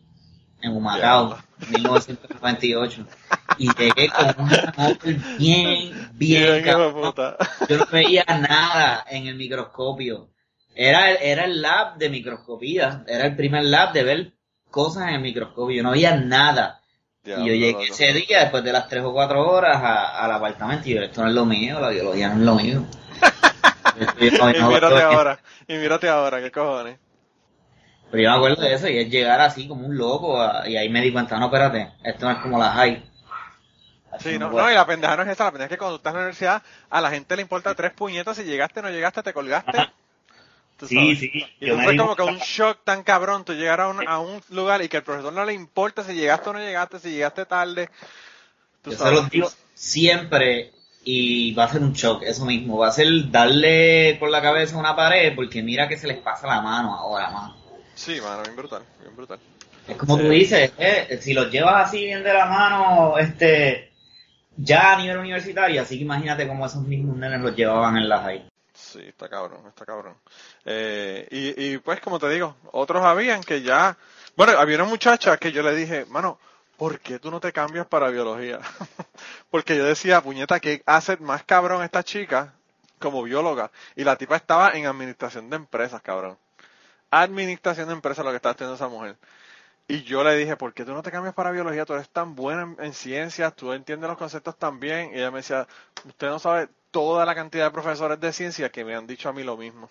en 0.63 0.77
Humacao, 0.77 1.39
1998. 1.71 3.07
Y 3.59 3.69
llegué 3.75 4.09
con 4.09 4.45
un 4.45 4.49
hangover 4.49 5.17
bien, 5.39 6.11
bien, 6.15 6.65
cabrón. 6.65 7.15
Yo 7.69 7.77
no 7.77 7.87
veía 7.87 8.25
nada 8.25 9.05
en 9.09 9.27
el 9.27 9.37
microscopio. 9.37 10.29
Era, 10.83 11.11
era 11.13 11.45
el 11.45 11.61
lab 11.61 11.97
de 11.99 12.09
microscopía, 12.09 13.05
era 13.07 13.27
el 13.27 13.37
primer 13.37 13.65
lab 13.65 13.93
de 13.93 14.03
ver 14.03 14.33
cosas 14.71 15.09
en 15.09 15.17
el 15.17 15.21
microscopio, 15.21 15.83
no 15.83 15.91
había 15.91 16.17
nada. 16.17 16.81
y 17.23 17.29
yo 17.33 17.53
llegué 17.53 17.89
ese 17.91 18.15
día, 18.15 18.41
después 18.41 18.65
de 18.65 18.73
las 18.73 18.89
tres 18.89 19.05
o 19.05 19.13
cuatro 19.13 19.47
horas, 19.47 19.77
al 19.77 20.33
apartamento 20.33 20.89
y 20.89 20.95
yo, 20.95 21.03
esto 21.03 21.21
no 21.21 21.29
es 21.29 21.35
lo 21.35 21.45
mío, 21.45 21.79
la 21.81 21.91
biología 21.91 22.31
no 22.31 22.37
es 22.37 22.41
lo 22.41 22.55
mío. 22.55 22.87
y 24.25 24.63
mírate 24.63 25.03
ahora, 25.03 25.39
y 25.69 25.75
mírate 25.75 26.09
ahora, 26.09 26.41
qué 26.41 26.51
cojones. 26.51 26.99
Pero 28.11 28.23
yo 28.23 28.31
me 28.31 28.37
acuerdo 28.37 28.63
de 28.63 28.73
eso 28.73 28.89
y 28.89 29.01
es 29.01 29.11
llegar 29.11 29.39
así 29.43 29.69
como 29.69 29.85
un 29.85 29.99
loco 29.99 30.43
y 30.65 30.79
ahí 30.79 30.89
me 30.89 31.03
di 31.03 31.13
cuenta, 31.13 31.39
no, 31.39 31.45
espérate, 31.45 31.93
esto 32.05 32.25
no 32.25 32.33
es 32.33 32.39
como 32.39 32.59
la 32.59 32.73
high. 32.73 33.05
Sí, 34.19 34.39
no, 34.39 34.51
no, 34.51 34.71
y 34.71 34.75
la 34.75 34.87
pendeja 34.87 35.15
no 35.15 35.25
es 35.25 35.29
esa, 35.29 35.45
la 35.45 35.51
pendeja 35.51 35.67
es 35.67 35.73
que 35.73 35.79
cuando 35.79 35.99
tú 35.99 36.01
estás 36.01 36.13
en 36.13 36.17
la 36.17 36.23
universidad, 36.23 36.63
a 36.89 37.01
la 37.03 37.11
gente 37.11 37.37
le 37.37 37.43
importa 37.43 37.75
tres 37.75 37.93
puñetas 37.93 38.39
si 38.39 38.45
llegaste, 38.45 38.81
no 38.81 38.89
llegaste, 38.89 39.23
te 39.23 39.35
colgaste. 39.35 39.77
Sí, 40.87 41.17
sí. 41.17 41.47
Y 41.61 41.71
fue 41.71 41.97
como 41.97 42.17
que 42.17 42.23
un 42.23 42.39
shock 42.39 42.79
tan 42.85 43.03
cabrón, 43.03 43.45
tú 43.45 43.53
llegar 43.53 43.81
a 43.81 43.89
un, 43.89 44.07
a 44.07 44.19
un 44.19 44.41
lugar 44.51 44.83
y 44.83 44.89
que 44.89 44.99
al 44.99 45.03
profesor 45.03 45.33
no 45.33 45.45
le 45.45 45.53
importa 45.53 46.03
si 46.05 46.15
llegaste 46.15 46.51
o 46.51 46.53
no 46.53 46.59
llegaste, 46.59 46.99
si 46.99 47.11
llegaste 47.11 47.47
tarde. 47.47 47.91
Yo 48.85 48.93
se 48.93 49.11
lo 49.11 49.23
digo 49.25 49.51
siempre 49.75 50.73
y 51.05 51.53
va 51.55 51.65
a 51.65 51.69
ser 51.69 51.83
un 51.83 51.93
shock, 51.93 52.23
eso 52.23 52.45
mismo. 52.45 52.79
Va 52.79 52.89
a 52.89 52.93
ser 52.93 53.09
darle 53.31 54.17
con 54.19 54.31
la 54.31 54.43
cabeza 54.43 54.77
a 54.77 54.81
una 54.81 54.97
pared 54.97 55.35
porque 55.35 55.63
mira 55.63 55.89
que 55.89 55.99
se 55.99 56.07
les 56.07 56.19
pasa 56.19 56.47
la 56.47 56.61
mano 56.61 56.95
ahora, 56.95 57.31
mano. 57.31 57.57
Sí, 57.95 58.21
mano, 58.21 58.43
bien 58.43 58.57
brutal, 58.57 58.83
bien 59.01 59.17
brutal. 59.17 59.39
Es 59.87 59.97
como 59.97 60.19
tú 60.19 60.29
dices, 60.29 60.73
eh, 60.79 61.19
si 61.21 61.35
los 61.35 61.51
llevas 61.51 61.89
así 61.89 62.05
bien 62.05 62.23
de 62.23 62.33
la 62.33 62.47
mano, 62.47 63.19
este, 63.19 63.93
ya 64.57 64.93
a 64.93 64.99
nivel 64.99 65.19
universitario, 65.19 65.83
así 65.83 65.97
que 65.97 66.05
imagínate 66.05 66.47
cómo 66.47 66.67
esos 66.67 66.83
mismos 66.83 67.17
nenes 67.17 67.41
los 67.41 67.57
llevaban 67.57 67.97
en 67.97 68.09
las 68.09 68.23
high. 68.23 68.50
Sí, 68.93 69.01
está 69.07 69.29
cabrón, 69.29 69.65
está 69.69 69.87
cabrón. 69.87 70.17
Eh, 70.65 71.29
y, 71.31 71.75
y 71.75 71.79
pues 71.79 72.01
como 72.01 72.19
te 72.19 72.29
digo, 72.29 72.57
otros 72.73 73.05
habían 73.05 73.41
que 73.41 73.63
ya, 73.63 73.97
bueno, 74.37 74.59
había 74.59 74.77
una 74.77 74.85
muchacha 74.87 75.37
que 75.37 75.53
yo 75.53 75.63
le 75.63 75.75
dije, 75.77 76.07
mano, 76.07 76.41
¿por 76.77 76.99
qué 76.99 77.21
tú 77.21 77.31
no 77.31 77.39
te 77.39 77.53
cambias 77.53 77.87
para 77.87 78.09
biología? 78.09 78.59
Porque 79.51 79.77
yo 79.77 79.85
decía, 79.85 80.21
puñeta, 80.23 80.59
¿qué 80.59 80.83
hace 80.87 81.19
más 81.19 81.45
cabrón 81.45 81.85
esta 81.85 82.03
chica 82.03 82.55
como 82.99 83.23
bióloga? 83.23 83.71
Y 83.95 84.03
la 84.03 84.17
tipa 84.17 84.35
estaba 84.35 84.71
en 84.71 84.87
administración 84.87 85.51
de 85.51 85.57
empresas, 85.57 86.03
cabrón. 86.03 86.37
Administración 87.13 87.87
de 87.89 87.95
empresas 87.95 88.25
lo 88.25 88.31
que 88.33 88.37
está 88.37 88.51
haciendo 88.51 88.75
esa 88.75 88.89
mujer. 88.89 89.17
Y 89.87 90.03
yo 90.03 90.25
le 90.25 90.35
dije, 90.37 90.57
¿por 90.57 90.73
qué 90.75 90.85
tú 90.85 90.93
no 90.95 91.03
te 91.03 91.11
cambias 91.13 91.35
para 91.35 91.51
biología? 91.53 91.85
Tú 91.85 91.95
eres 91.95 92.09
tan 92.09 92.35
buena 92.35 92.75
en, 92.79 92.95
ciencias, 92.95 93.55
tú 93.55 93.73
entiendes 93.73 94.09
los 94.09 94.19
conceptos 94.19 94.57
tan 94.57 94.81
bien. 94.81 95.11
Y 95.13 95.19
ella 95.19 95.31
me 95.31 95.39
decía, 95.39 95.69
usted 96.07 96.29
no 96.29 96.39
sabe 96.39 96.69
toda 96.91 97.25
la 97.25 97.35
cantidad 97.35 97.67
de 97.67 97.71
profesores 97.71 98.21
de 98.21 98.33
ciencias 98.33 98.71
que 98.71 98.85
me 98.85 98.95
han 98.95 99.07
dicho 99.07 99.29
a 99.29 99.33
mí 99.33 99.43
lo 99.43 99.57
mismo. 99.57 99.89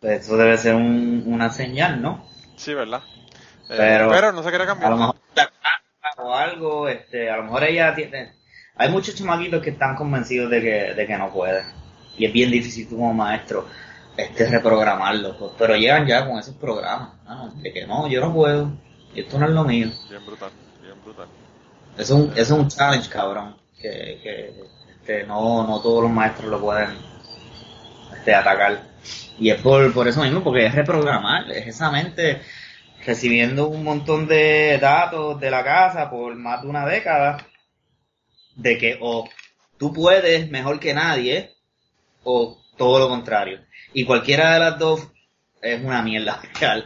Pues 0.00 0.22
eso 0.22 0.36
debe 0.36 0.56
ser 0.58 0.74
un, 0.74 1.24
una 1.26 1.50
señal, 1.50 2.02
¿no? 2.02 2.26
Sí, 2.56 2.74
¿verdad? 2.74 3.02
Eh, 3.70 4.06
pero, 4.10 4.32
no 4.32 4.42
se 4.42 4.50
quiere 4.50 4.66
cambiar. 4.66 4.92
A 4.92 4.94
lo 4.94 5.00
mejor 5.00 5.16
o 6.18 6.34
algo, 6.34 6.88
este, 6.88 7.30
a 7.30 7.36
lo 7.36 7.44
mejor 7.44 7.64
ella 7.64 7.94
tiene... 7.94 8.34
Hay 8.76 8.90
muchos 8.90 9.14
chamaquitos 9.14 9.62
que 9.62 9.70
están 9.70 9.96
convencidos 9.96 10.50
de 10.50 10.60
que, 10.60 10.94
de 10.94 11.06
que 11.06 11.16
no 11.16 11.32
puede. 11.32 11.62
y 12.16 12.26
es 12.26 12.32
bien 12.32 12.50
difícil 12.50 12.88
tú 12.88 12.96
como 12.96 13.14
maestro 13.14 13.66
este 14.16 14.48
reprogramarlo, 14.48 15.38
pues, 15.38 15.52
pero 15.58 15.76
llegan 15.76 16.06
ya 16.06 16.26
con 16.26 16.38
esos 16.38 16.54
programas, 16.56 17.14
ah, 17.26 17.50
de 17.56 17.72
que 17.72 17.86
no, 17.86 18.06
yo 18.08 18.20
no 18.20 18.32
puedo, 18.32 18.72
y 19.14 19.20
esto 19.20 19.38
no 19.38 19.46
es 19.46 19.52
lo 19.52 19.64
mío. 19.64 19.90
Bien 20.10 20.24
brutal, 20.26 20.50
bien 20.82 21.02
brutal. 21.02 21.28
Es 21.96 22.10
un, 22.10 22.32
es 22.36 22.50
un 22.50 22.68
challenge, 22.68 23.08
cabrón, 23.08 23.56
que, 23.80 24.20
que 24.22 24.64
no, 25.26 25.66
no 25.66 25.80
todos 25.80 26.02
los 26.02 26.12
maestros 26.12 26.50
lo 26.50 26.60
pueden 26.60 26.90
este, 28.14 28.34
atacar. 28.34 28.82
Y 29.38 29.50
es 29.50 29.60
por, 29.60 29.92
por 29.92 30.06
eso 30.06 30.22
mismo, 30.22 30.42
porque 30.42 30.66
es 30.66 30.74
reprogramar, 30.74 31.50
es 31.50 31.66
esa 31.66 31.90
mente 31.90 32.40
recibiendo 33.04 33.68
un 33.68 33.82
montón 33.82 34.26
de 34.28 34.78
datos 34.80 35.40
de 35.40 35.50
la 35.50 35.64
casa 35.64 36.08
por 36.08 36.34
más 36.36 36.62
de 36.62 36.68
una 36.68 36.86
década, 36.86 37.46
de 38.54 38.78
que 38.78 38.98
o 39.00 39.28
tú 39.76 39.92
puedes 39.92 40.50
mejor 40.50 40.78
que 40.78 40.94
nadie, 40.94 41.56
o 42.22 42.62
todo 42.76 43.00
lo 43.00 43.08
contrario. 43.08 43.60
Y 43.92 44.04
cualquiera 44.04 44.54
de 44.54 44.60
las 44.60 44.78
dos 44.78 45.08
es 45.60 45.82
una 45.82 46.02
mierda 46.02 46.40
real. 46.60 46.84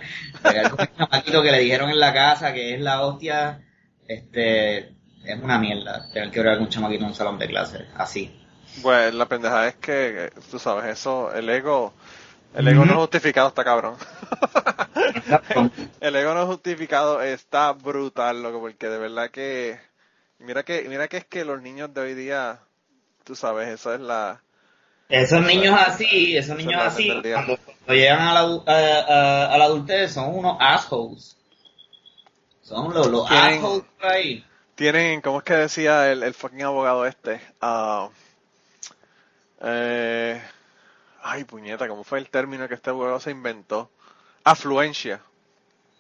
Chamaquito 0.97 1.43
que 1.43 1.53
le 1.53 1.61
dijeron 1.61 1.91
en 1.91 2.01
la 2.01 2.13
casa 2.15 2.53
que 2.55 2.75
es 2.75 2.81
la 2.81 3.03
hostia, 3.03 3.63
este, 4.09 4.96
es 5.27 5.43
una 5.43 5.59
mierda 5.59 6.09
tener 6.13 6.31
que 6.31 6.41
orar 6.41 6.57
con 6.57 6.65
un 6.65 6.71
chamaquito 6.71 7.03
en 7.03 7.09
un 7.09 7.15
salón 7.15 7.39
de 7.39 7.49
clase, 7.49 7.87
así. 7.97 8.35
Pues 8.83 9.15
la 9.15 9.27
pendeja 9.27 9.69
es 9.69 9.77
que, 9.77 10.31
tú 10.51 10.59
sabes, 10.59 10.87
eso, 10.87 11.33
el 11.35 11.49
ego, 11.49 11.93
el 12.55 12.69
ego 12.69 12.85
no 12.85 12.97
justificado 12.97 13.49
está 13.49 13.65
cabrón. 13.65 13.97
el 16.01 16.17
ego 16.17 16.35
no 16.35 16.47
justificado 16.47 17.23
está 17.23 17.73
brutal, 17.73 18.43
loco, 18.43 18.61
porque 18.61 18.89
de 18.89 18.99
verdad 18.99 19.31
que, 19.31 19.79
mira 20.39 20.63
que, 20.63 20.87
mira 20.89 21.09
que 21.09 21.19
es 21.19 21.25
que 21.25 21.45
los 21.45 21.63
niños 21.63 21.93
de 21.95 22.01
hoy 22.01 22.15
día, 22.15 22.61
tú 23.25 23.35
sabes, 23.35 23.69
eso 23.69 23.95
es 23.95 24.01
la, 24.01 24.41
esos 25.09 25.45
niños 25.45 25.79
así, 25.79 26.37
esos 26.37 26.57
niños 26.57 26.83
así, 26.83 27.09
cuando, 27.33 27.59
llegan 27.89 28.21
a 28.21 28.33
la, 28.33 28.41
a, 28.41 29.55
a, 29.55 29.59
la 29.59 29.65
adultez 29.65 30.13
son 30.13 30.35
unos 30.35 30.57
assholes. 30.59 31.37
Son 32.63 32.93
los, 32.93 33.07
los 33.07 33.31
assholes 33.31 33.85
ahí. 34.01 34.45
Tienen, 34.77 35.23
¿cómo 35.23 35.39
es 35.39 35.45
que 35.45 35.55
decía 35.55 36.13
el, 36.13 36.23
el 36.23 36.35
fucking 36.35 36.63
abogado 36.63 37.07
este? 37.07 37.41
Uh, 37.63 38.09
eh, 39.63 40.41
ay, 41.23 41.45
puñeta, 41.45 41.89
¿cómo 41.89 42.05
fue 42.05 42.19
el 42.19 42.29
término 42.29 42.69
que 42.69 42.75
este 42.75 42.91
abogado 42.91 43.19
se 43.19 43.31
inventó? 43.31 43.91
Afluencia. 44.45 45.21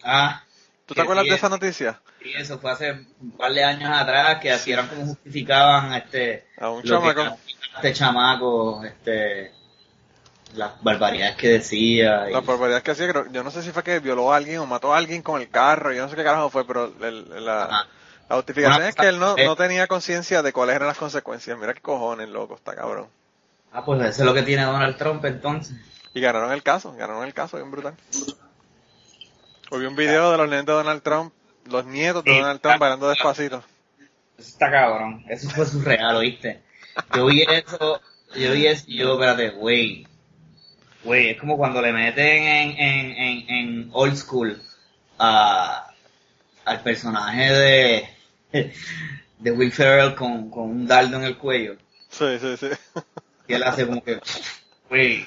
Ah. 0.05 0.45
¿Tú 0.85 0.95
te 0.95 1.01
acuerdas 1.01 1.25
de 1.25 1.35
esa 1.35 1.49
noticia? 1.49 2.01
Sí, 2.23 2.33
eso 2.37 2.59
fue 2.59 2.71
hace 2.71 2.93
un 2.93 3.33
par 3.33 3.53
de 3.53 3.65
años 3.65 3.91
atrás 3.91 4.41
que 4.41 4.53
así 4.53 4.73
eran 4.73 4.89
como 4.89 5.07
justificaban 5.07 5.95
este... 5.95 6.47
A 6.59 6.69
un 6.69 6.83
chamaco 6.83 7.39
este 7.77 7.93
chamaco, 7.93 8.85
este, 8.85 9.53
las 10.55 10.83
barbaridades 10.83 11.37
que 11.37 11.49
decía. 11.49 12.27
Las 12.27 12.45
barbaridades 12.45 12.83
que 12.83 12.93
decía, 12.93 13.25
yo 13.31 13.43
no 13.43 13.51
sé 13.51 13.63
si 13.63 13.71
fue 13.71 13.83
que 13.83 14.01
violó 14.01 14.33
a 14.33 14.37
alguien 14.37 14.59
o 14.61 14.67
mató 14.67 14.95
a 14.95 14.99
alguien 14.99 15.23
con 15.23 15.41
el 15.41 15.49
carro, 15.49 15.93
yo 15.93 16.03
no 16.03 16.09
sé 16.09 16.17
qué 16.17 16.25
carajo 16.25 16.51
fue, 16.51 16.67
pero 16.67 16.93
la, 16.99 17.87
justificación 18.35 18.83
es 18.83 18.95
que 18.95 19.09
él 19.09 19.19
no, 19.21 19.37
no 19.37 19.57
tenía 19.57 19.87
conciencia 19.87 20.43
de 20.43 20.53
cuáles 20.53 20.77
eran 20.77 20.89
las 20.89 20.99
consecuencias. 20.99 21.57
Mira 21.59 21.75
qué 21.75 21.81
cojones, 21.81 22.29
loco, 22.29 22.57
está 22.57 22.75
cabrón. 22.75 23.09
Ah, 23.73 23.85
pues 23.85 24.01
eso 24.01 24.23
es 24.23 24.27
lo 24.27 24.35
que 24.35 24.43
tiene 24.43 24.65
Donald 24.65 24.97
Trump 24.97 25.25
entonces. 25.25 25.77
Y 26.15 26.21
ganaron 26.21 26.51
el 26.53 26.63
caso, 26.63 26.93
ganaron 26.93 27.25
el 27.25 27.35
caso, 27.35 27.59
bien 27.59 27.71
brutal. 27.71 27.95
Hoy 29.71 29.81
vi 29.81 29.87
un 29.87 29.97
video 29.97 30.33
de 30.33 30.39
los 30.39 30.49
nietos 30.49 30.67
de 30.67 30.73
Donald 30.73 31.03
Trump, 31.03 31.33
los 31.67 31.85
nietos 31.85 32.25
de 32.25 32.39
Donald 32.39 32.61
Trump 32.61 32.79
bailando 32.79 33.09
despacito. 33.09 33.63
Eso 34.39 34.49
está 34.49 34.71
cabrón, 34.71 35.25
eso 35.29 35.51
fue 35.51 35.67
surreal, 35.67 36.17
¿oíste? 36.17 36.63
Yo 37.15 37.27
vi 37.27 37.43
eso, 37.43 38.01
yo 38.35 38.53
vi 38.53 38.67
eso, 38.67 38.85
yo, 38.89 39.15
espérate, 39.15 39.51
güey. 39.51 40.07
Güey, 41.05 41.31
es 41.31 41.41
como 41.41 41.57
cuando 41.57 41.81
le 41.83 41.93
meten 41.93 42.43
en, 42.43 42.71
en, 42.79 43.11
en, 43.13 43.51
en 43.51 43.91
old 43.93 44.17
school 44.17 44.61
a, 45.19 45.91
al 46.65 46.83
personaje 46.83 47.53
de, 47.53 48.16
de 49.39 49.51
Will 49.51 49.73
Ferrell 49.73 50.15
con, 50.15 50.51
con 50.51 50.71
un 50.71 50.87
dardo 50.87 51.17
en 51.17 51.25
el 51.25 51.37
cuello. 51.37 51.77
Sí, 52.09 52.39
sí, 52.41 52.57
sí. 52.57 52.69
Y 53.49 53.55
él 53.55 53.63
hace 53.63 53.87
como 53.87 54.03
que, 54.03 54.19
güey, 54.89 55.25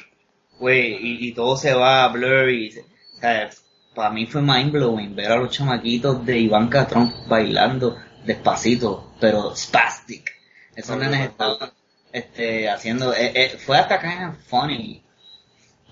güey, 0.60 0.94
y, 0.96 1.28
y, 1.28 1.34
todo 1.34 1.56
se 1.56 1.74
va 1.74 2.04
a 2.04 2.08
blurry. 2.10 2.78
O 3.18 3.20
sea, 3.20 3.50
para 3.96 4.10
mí 4.10 4.26
fue 4.26 4.42
mind 4.42 4.72
blowing 4.72 5.16
ver 5.16 5.32
a 5.32 5.38
los 5.38 5.52
chamaquitos 5.52 6.26
de 6.26 6.40
Ivanka 6.40 6.88
Trump 6.88 7.14
bailando 7.28 7.98
despacito, 8.26 9.14
pero 9.20 9.56
spastic. 9.56 10.32
Esos 10.76 10.98
nenes 10.98 11.30
estaban 11.30 11.72
este, 12.12 12.70
haciendo, 12.70 13.14
eh, 13.14 13.32
eh, 13.36 13.58
fue 13.58 13.78
hasta 13.78 13.96
acá 13.96 14.36
funny. 14.48 15.04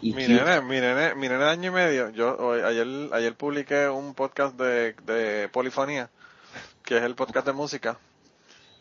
Y 0.01 0.13
mi 0.13 0.27
nene, 0.27 0.61
mi 0.61 0.79
nene, 0.79 1.15
mi 1.15 1.27
nene 1.27 1.43
de 1.43 1.49
año 1.49 1.71
y 1.71 1.73
medio, 1.73 2.09
yo 2.11 2.53
ayer, 2.53 2.87
ayer 3.13 3.35
publiqué 3.35 3.89
un 3.89 4.13
podcast 4.13 4.55
de, 4.55 4.93
de 5.05 5.49
polifonía, 5.49 6.09
que 6.87 6.95
es 6.95 7.03
el 7.03 7.15
podcast 7.15 7.45
de 7.45 7.51
música, 7.51 7.99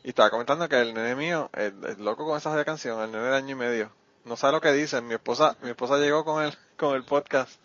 y 0.04 0.10
estaba 0.10 0.30
comentando 0.30 0.68
que 0.68 0.80
el 0.80 0.94
nene 0.94 1.16
mío 1.16 1.50
es, 1.52 1.98
loco 1.98 2.24
con 2.24 2.38
esa 2.38 2.64
canción, 2.64 3.00
el 3.00 3.10
nene 3.10 3.24
de 3.24 3.36
año 3.36 3.50
y 3.50 3.54
medio. 3.56 3.90
No 4.24 4.36
sabe 4.36 4.52
lo 4.52 4.60
que 4.60 4.72
dice. 4.72 5.00
Mi 5.00 5.14
esposa, 5.14 5.56
mi 5.62 5.70
esposa 5.70 5.98
llegó 5.98 6.24
con 6.24 6.44
el, 6.44 6.56
con 6.76 6.94
el 6.94 7.02
podcast, 7.02 7.58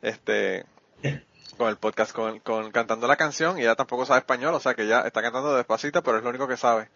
este, 0.00 0.64
con 1.58 1.68
el 1.68 1.76
podcast, 1.76 2.12
con, 2.12 2.40
con 2.40 2.72
cantando 2.72 3.06
la 3.06 3.16
canción 3.16 3.58
y 3.58 3.62
ella 3.62 3.74
tampoco 3.74 4.06
sabe 4.06 4.20
español, 4.20 4.54
o 4.54 4.60
sea 4.60 4.72
que 4.72 4.86
ya 4.86 5.00
está 5.00 5.20
cantando 5.20 5.54
despacito, 5.54 6.02
pero 6.02 6.16
es 6.16 6.24
lo 6.24 6.30
único 6.30 6.48
que 6.48 6.56
sabe. 6.56 6.88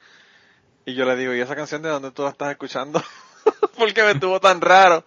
Y 0.86 0.94
yo 0.94 1.04
le 1.04 1.16
digo, 1.16 1.34
¿y 1.34 1.40
esa 1.40 1.54
canción 1.54 1.82
de 1.82 1.90
dónde 1.90 2.12
tú 2.12 2.22
la 2.22 2.30
estás 2.30 2.50
escuchando? 2.50 3.02
Porque 3.76 4.02
me 4.02 4.12
estuvo 4.12 4.40
tan 4.40 4.62
raro. 4.62 5.04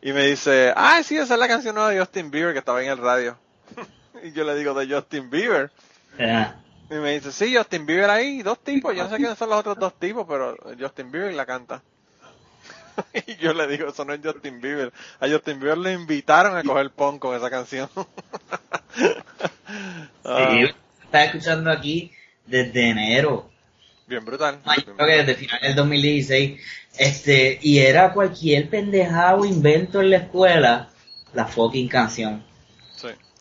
Y 0.00 0.12
me 0.12 0.26
dice, 0.26 0.72
ah, 0.76 1.02
sí, 1.02 1.18
esa 1.18 1.34
es 1.34 1.40
la 1.40 1.48
canción 1.48 1.74
nueva 1.74 1.90
de 1.90 1.98
Justin 1.98 2.30
Bieber 2.30 2.52
que 2.52 2.60
estaba 2.60 2.80
en 2.84 2.90
el 2.90 2.98
radio. 2.98 3.36
y 4.22 4.30
yo 4.30 4.44
le 4.44 4.54
digo, 4.54 4.74
de 4.74 4.94
Justin 4.94 5.28
Bieber. 5.28 5.72
Y 6.88 6.94
me 6.94 7.12
dice, 7.14 7.32
sí, 7.32 7.54
Justin 7.56 7.84
Bieber 7.84 8.10
ahí, 8.10 8.42
dos 8.42 8.62
tipos. 8.62 8.94
Yo 8.94 9.04
no 9.04 9.10
sé 9.10 9.16
quiénes 9.16 9.36
son 9.36 9.50
los 9.50 9.58
otros 9.58 9.78
dos 9.78 9.98
tipos, 9.98 10.26
pero 10.28 10.56
Justin 10.78 11.10
Bieber 11.10 11.34
la 11.34 11.46
canta. 11.46 11.82
y 13.26 13.36
yo 13.36 13.52
le 13.52 13.66
digo, 13.66 13.88
eso 13.88 14.04
no 14.04 14.12
es 14.12 14.20
Justin 14.22 14.60
Bieber. 14.60 14.92
A 15.20 15.28
Justin 15.28 15.58
Bieber 15.58 15.78
le 15.78 15.92
invitaron 15.92 16.56
a 16.56 16.62
coger 16.62 16.90
pon 16.90 17.18
con 17.18 17.36
esa 17.36 17.50
canción. 17.50 17.88
sí, 18.94 20.74
está 21.02 21.24
escuchando 21.24 21.70
aquí 21.70 22.12
desde 22.46 22.90
enero. 22.90 23.50
Bien 24.06 24.24
brutal. 24.24 24.60
creo 24.64 24.96
que 24.96 25.24
desde 25.24 25.34
final 25.34 25.60
del 25.60 25.74
2016. 25.74 26.60
Este, 26.98 27.58
y 27.60 27.78
era 27.78 28.12
cualquier 28.12 28.70
pendejado 28.70 29.44
invento 29.44 30.00
en 30.00 30.10
la 30.10 30.16
escuela, 30.18 30.88
la 31.34 31.46
fucking 31.46 31.88
canción. 31.88 32.44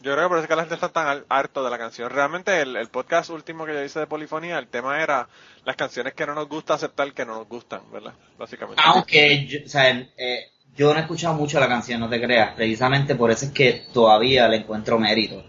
Yo 0.05 0.13
creo 0.13 0.25
que 0.25 0.29
por 0.29 0.38
eso 0.38 0.47
que 0.47 0.55
la 0.55 0.62
gente 0.62 0.75
está 0.75 0.89
tan 0.89 1.25
harto 1.29 1.63
de 1.63 1.71
la 1.71 1.79
canción. 1.79 2.12
Realmente 2.12 2.62
el, 2.62 2.75
el, 2.75 2.89
podcast 2.89 3.31
último 3.31 3.65
que 3.65 3.74
yo 3.74 3.83
hice 3.83 4.01
de 4.01 4.05
Polifonía, 4.05 4.59
el 4.59 4.67
tema 4.67 5.01
era 5.01 5.27
las 5.63 5.75
canciones 5.75 6.13
que 6.13 6.27
no 6.27 6.35
nos 6.35 6.47
gusta 6.47 6.75
aceptar 6.75 7.12
que 7.12 7.25
no 7.25 7.33
nos 7.33 7.50
gustan, 7.50 7.81
¿verdad? 7.91 8.13
Básicamente. 8.38 8.79
Aunque, 8.85 9.47
yo, 9.47 9.62
o 9.65 9.67
sea, 9.67 9.89
eh, 9.89 10.51
yo 10.75 10.93
no 10.93 11.00
he 11.00 11.01
escuchado 11.01 11.33
mucho 11.33 11.59
la 11.59 11.67
canción, 11.67 12.00
no 12.00 12.07
te 12.07 12.21
creas. 12.21 12.53
Precisamente 12.53 13.15
por 13.15 13.31
eso 13.31 13.45
es 13.45 13.51
que 13.51 13.88
todavía 13.91 14.47
le 14.47 14.57
encuentro 14.57 15.00
mérito. 15.00 15.43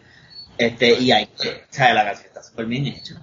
Este, 0.57 1.01
y 1.01 1.13
hay, 1.13 1.25
o 1.25 1.43
sea, 1.69 1.93
la 1.93 2.07
canción 2.07 2.29
está 2.29 2.43
súper 2.43 2.65
bien 2.65 2.87
hecha. 2.87 3.17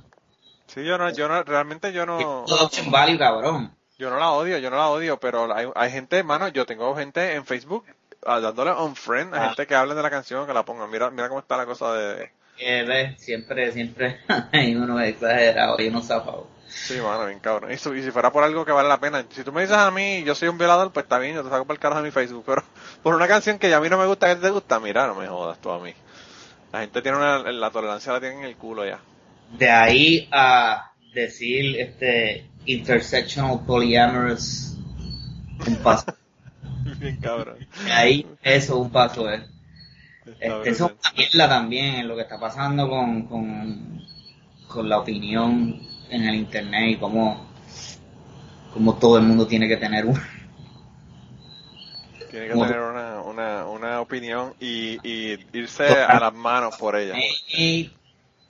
Sí, 0.67 0.85
yo 0.85 0.99
no, 0.99 1.11
yo 1.11 1.27
no, 1.27 1.41
realmente 1.41 1.91
yo 1.91 2.05
no. 2.05 2.45
value, 2.91 3.17
cabrón. 3.17 3.75
Yo 3.97 4.11
no 4.11 4.19
la 4.19 4.29
odio, 4.33 4.59
yo 4.59 4.69
no 4.69 4.77
la 4.77 4.89
odio, 4.89 5.19
pero 5.19 5.51
hay, 5.51 5.67
hay 5.73 5.89
gente, 5.89 6.17
hermano, 6.17 6.49
yo 6.49 6.67
tengo 6.67 6.95
gente 6.95 7.33
en 7.33 7.43
Facebook 7.43 7.85
dándole 8.25 8.71
un 8.71 8.95
friend 8.95 9.33
a 9.33 9.37
ah. 9.37 9.47
gente 9.47 9.67
que 9.67 9.75
hablen 9.75 9.95
de 9.95 10.03
la 10.03 10.09
canción, 10.09 10.45
que 10.45 10.53
la 10.53 10.63
pongan. 10.63 10.89
Mira, 10.89 11.09
mira 11.09 11.29
cómo 11.29 11.39
está 11.39 11.57
la 11.57 11.65
cosa 11.65 11.93
de. 11.93 12.31
Eh, 12.59 13.15
siempre, 13.17 13.71
siempre 13.71 14.19
hay 14.51 14.75
uno 14.75 14.99
exagerado 14.99 15.79
y 15.79 15.87
uno 15.87 16.01
zafado. 16.01 16.47
Sí, 16.67 16.95
mano, 16.99 17.25
bien 17.27 17.39
cabrón. 17.39 17.71
Y, 17.71 17.77
si 17.77 18.11
fuera 18.11 18.31
por 18.31 18.43
algo 18.43 18.65
que 18.65 18.71
vale 18.71 18.89
la 18.89 18.99
pena, 18.99 19.25
si 19.29 19.43
tú 19.43 19.51
me 19.51 19.61
dices 19.61 19.77
a 19.77 19.91
mí, 19.91 20.23
yo 20.23 20.33
soy 20.33 20.47
un 20.47 20.57
violador, 20.57 20.91
pues 20.91 21.03
está 21.03 21.19
bien, 21.19 21.35
yo 21.35 21.43
te 21.43 21.49
saco 21.49 21.65
por 21.65 21.75
el 21.75 21.79
carajo 21.79 22.01
de 22.01 22.07
mi 22.07 22.11
Facebook. 22.11 22.43
Pero 22.45 22.63
por 23.03 23.15
una 23.15 23.27
canción 23.27 23.59
que 23.59 23.69
ya 23.69 23.77
a 23.77 23.81
mí 23.81 23.89
no 23.89 23.97
me 23.97 24.07
gusta, 24.07 24.33
que 24.33 24.41
te 24.41 24.49
gusta, 24.49 24.79
mira, 24.79 25.07
no 25.07 25.15
me 25.15 25.27
jodas 25.27 25.59
tú 25.59 25.71
a 25.71 25.79
mí. 25.79 25.93
La 26.71 26.81
gente 26.81 27.01
tiene 27.01 27.17
una, 27.17 27.51
la 27.51 27.69
tolerancia 27.69 28.13
la 28.13 28.19
tiene 28.19 28.39
en 28.39 28.43
el 28.45 28.55
culo 28.55 28.85
ya 28.85 28.99
de 29.57 29.69
ahí 29.69 30.27
a 30.31 30.91
decir 31.13 31.79
este 31.79 32.49
intersectional 32.65 33.65
polyamorous 33.65 34.75
un 35.67 35.75
paso. 35.77 36.15
Bien 36.99 37.17
cabrón. 37.17 37.57
Ahí 37.91 38.25
eso 38.41 38.77
un 38.79 38.91
paso 38.91 39.29
es. 39.29 39.41
Este, 40.25 40.69
eso 40.69 40.85
es 40.85 40.91
una 40.91 41.13
mierda 41.17 41.49
también 41.49 41.95
en 41.95 42.07
lo 42.07 42.15
que 42.15 42.21
está 42.21 42.39
pasando 42.39 42.87
con, 42.87 43.23
con, 43.27 44.01
con 44.67 44.87
la 44.87 44.99
opinión 44.99 45.81
en 46.09 46.23
el 46.23 46.35
internet 46.35 46.91
y 46.91 46.95
cómo, 46.97 47.45
cómo 48.73 48.97
todo 48.97 49.17
el 49.17 49.23
mundo 49.23 49.45
tiene 49.47 49.67
que 49.67 49.77
tener 49.77 50.05
una. 50.05 50.29
Tiene 52.31 52.47
que 52.47 52.53
tener 52.53 52.79
una, 52.79 53.21
una, 53.21 53.65
una 53.67 54.01
opinión 54.01 54.53
y, 54.59 54.97
y 55.07 55.37
irse 55.53 55.85
a 55.87 56.19
las 56.19 56.33
manos 56.33 56.77
por 56.77 56.95
ella. 56.95 57.15
Y, 57.49 57.91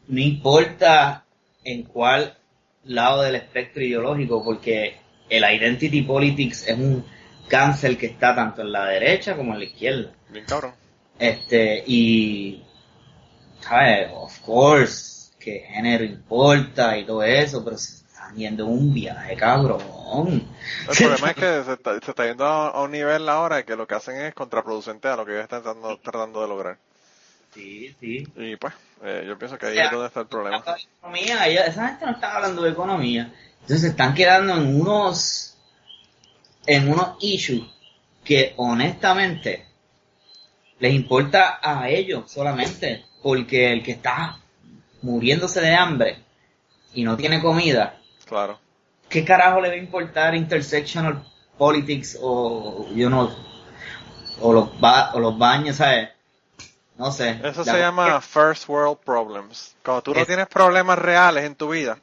no 0.07 0.19
importa 0.19 1.25
en 1.63 1.83
cuál 1.83 2.37
lado 2.83 3.21
del 3.21 3.35
espectro 3.35 3.81
ideológico, 3.81 4.43
porque 4.43 4.97
el 5.29 5.43
identity 5.43 6.01
politics 6.01 6.67
es 6.67 6.77
un 6.77 7.05
cáncer 7.47 7.97
que 7.97 8.07
está 8.07 8.35
tanto 8.35 8.61
en 8.61 8.71
la 8.71 8.85
derecha 8.85 9.35
como 9.35 9.53
en 9.53 9.59
la 9.59 9.65
izquierda. 9.65 10.11
Bien 10.29 10.45
cabrón. 10.45 10.73
Este, 11.19 11.83
y, 11.85 12.63
¿sabes? 13.59 14.09
Of 14.13 14.39
course, 14.39 15.31
que 15.39 15.59
género 15.59 16.03
importa 16.03 16.97
y 16.97 17.05
todo 17.05 17.23
eso, 17.23 17.63
pero 17.63 17.77
se 17.77 17.97
están 17.97 18.35
yendo 18.35 18.65
un 18.65 18.93
viaje, 18.93 19.35
cabrón. 19.35 20.47
El 20.89 20.97
problema 20.97 21.29
es 21.29 21.35
que 21.35 21.63
se 21.63 21.73
está, 21.73 21.99
se 21.99 22.11
está 22.11 22.25
yendo 22.25 22.45
a, 22.45 22.69
a 22.69 22.81
un 22.81 22.91
nivel 22.91 23.27
ahora 23.29 23.63
que 23.63 23.75
lo 23.75 23.87
que 23.87 23.95
hacen 23.95 24.17
es 24.17 24.33
contraproducente 24.33 25.07
a 25.07 25.15
lo 25.15 25.25
que 25.25 25.33
ellos 25.33 25.43
están 25.43 25.63
tratando, 25.63 25.97
tratando 25.99 26.41
de 26.41 26.47
lograr. 26.47 26.77
Sí, 27.53 27.95
sí. 27.99 28.27
Y 28.35 28.55
pues, 28.55 28.73
eh, 29.03 29.25
yo 29.27 29.37
pienso 29.37 29.57
que 29.57 29.67
ahí 29.67 29.73
O 29.73 29.75
sea, 29.75 29.85
es 29.85 29.91
donde 29.91 30.07
está 30.07 30.21
el 30.21 30.27
problema. 30.27 30.63
de 30.65 30.81
economía, 30.81 31.65
esa 31.65 31.87
gente 31.89 32.05
no 32.05 32.11
está 32.11 32.35
hablando 32.35 32.63
de 32.63 32.71
economía. 32.71 33.33
Entonces 33.61 33.81
se 33.81 33.87
están 33.89 34.13
quedando 34.13 34.53
en 34.55 34.81
unos, 34.81 35.52
en 36.65 36.89
unos 36.91 37.17
issues 37.21 37.63
que 38.23 38.53
honestamente 38.57 39.65
les 40.79 40.93
importa 40.93 41.59
a 41.61 41.87
ellos 41.89 42.29
solamente, 42.31 43.05
porque 43.21 43.71
el 43.71 43.83
que 43.83 43.91
está 43.93 44.37
muriéndose 45.01 45.61
de 45.61 45.73
hambre 45.75 46.17
y 46.93 47.03
no 47.03 47.15
tiene 47.17 47.41
comida, 47.41 47.99
Claro. 48.25 48.59
¿qué 49.09 49.23
carajo 49.23 49.61
le 49.61 49.69
va 49.69 49.73
a 49.75 49.77
importar 49.77 50.35
intersectional 50.35 51.23
politics 51.57 52.17
o 52.21 52.87
yo 52.93 53.09
no 53.09 53.35
o 54.41 54.51
los 54.53 54.79
ba- 54.79 55.11
o 55.13 55.19
los 55.19 55.37
baños, 55.37 55.77
¿sabes? 55.77 56.09
No 56.97 57.11
sé. 57.11 57.39
Eso 57.43 57.63
se 57.63 57.77
llama 57.77 58.19
first 58.21 58.67
world 58.69 58.97
problems. 59.03 59.75
Cuando 59.83 60.01
tú 60.01 60.13
no 60.13 60.19
Es- 60.21 60.27
tienes 60.27 60.47
problemas 60.47 60.97
reales 60.99 61.43
en 61.45 61.55
tu 61.55 61.69
vida, 61.69 61.97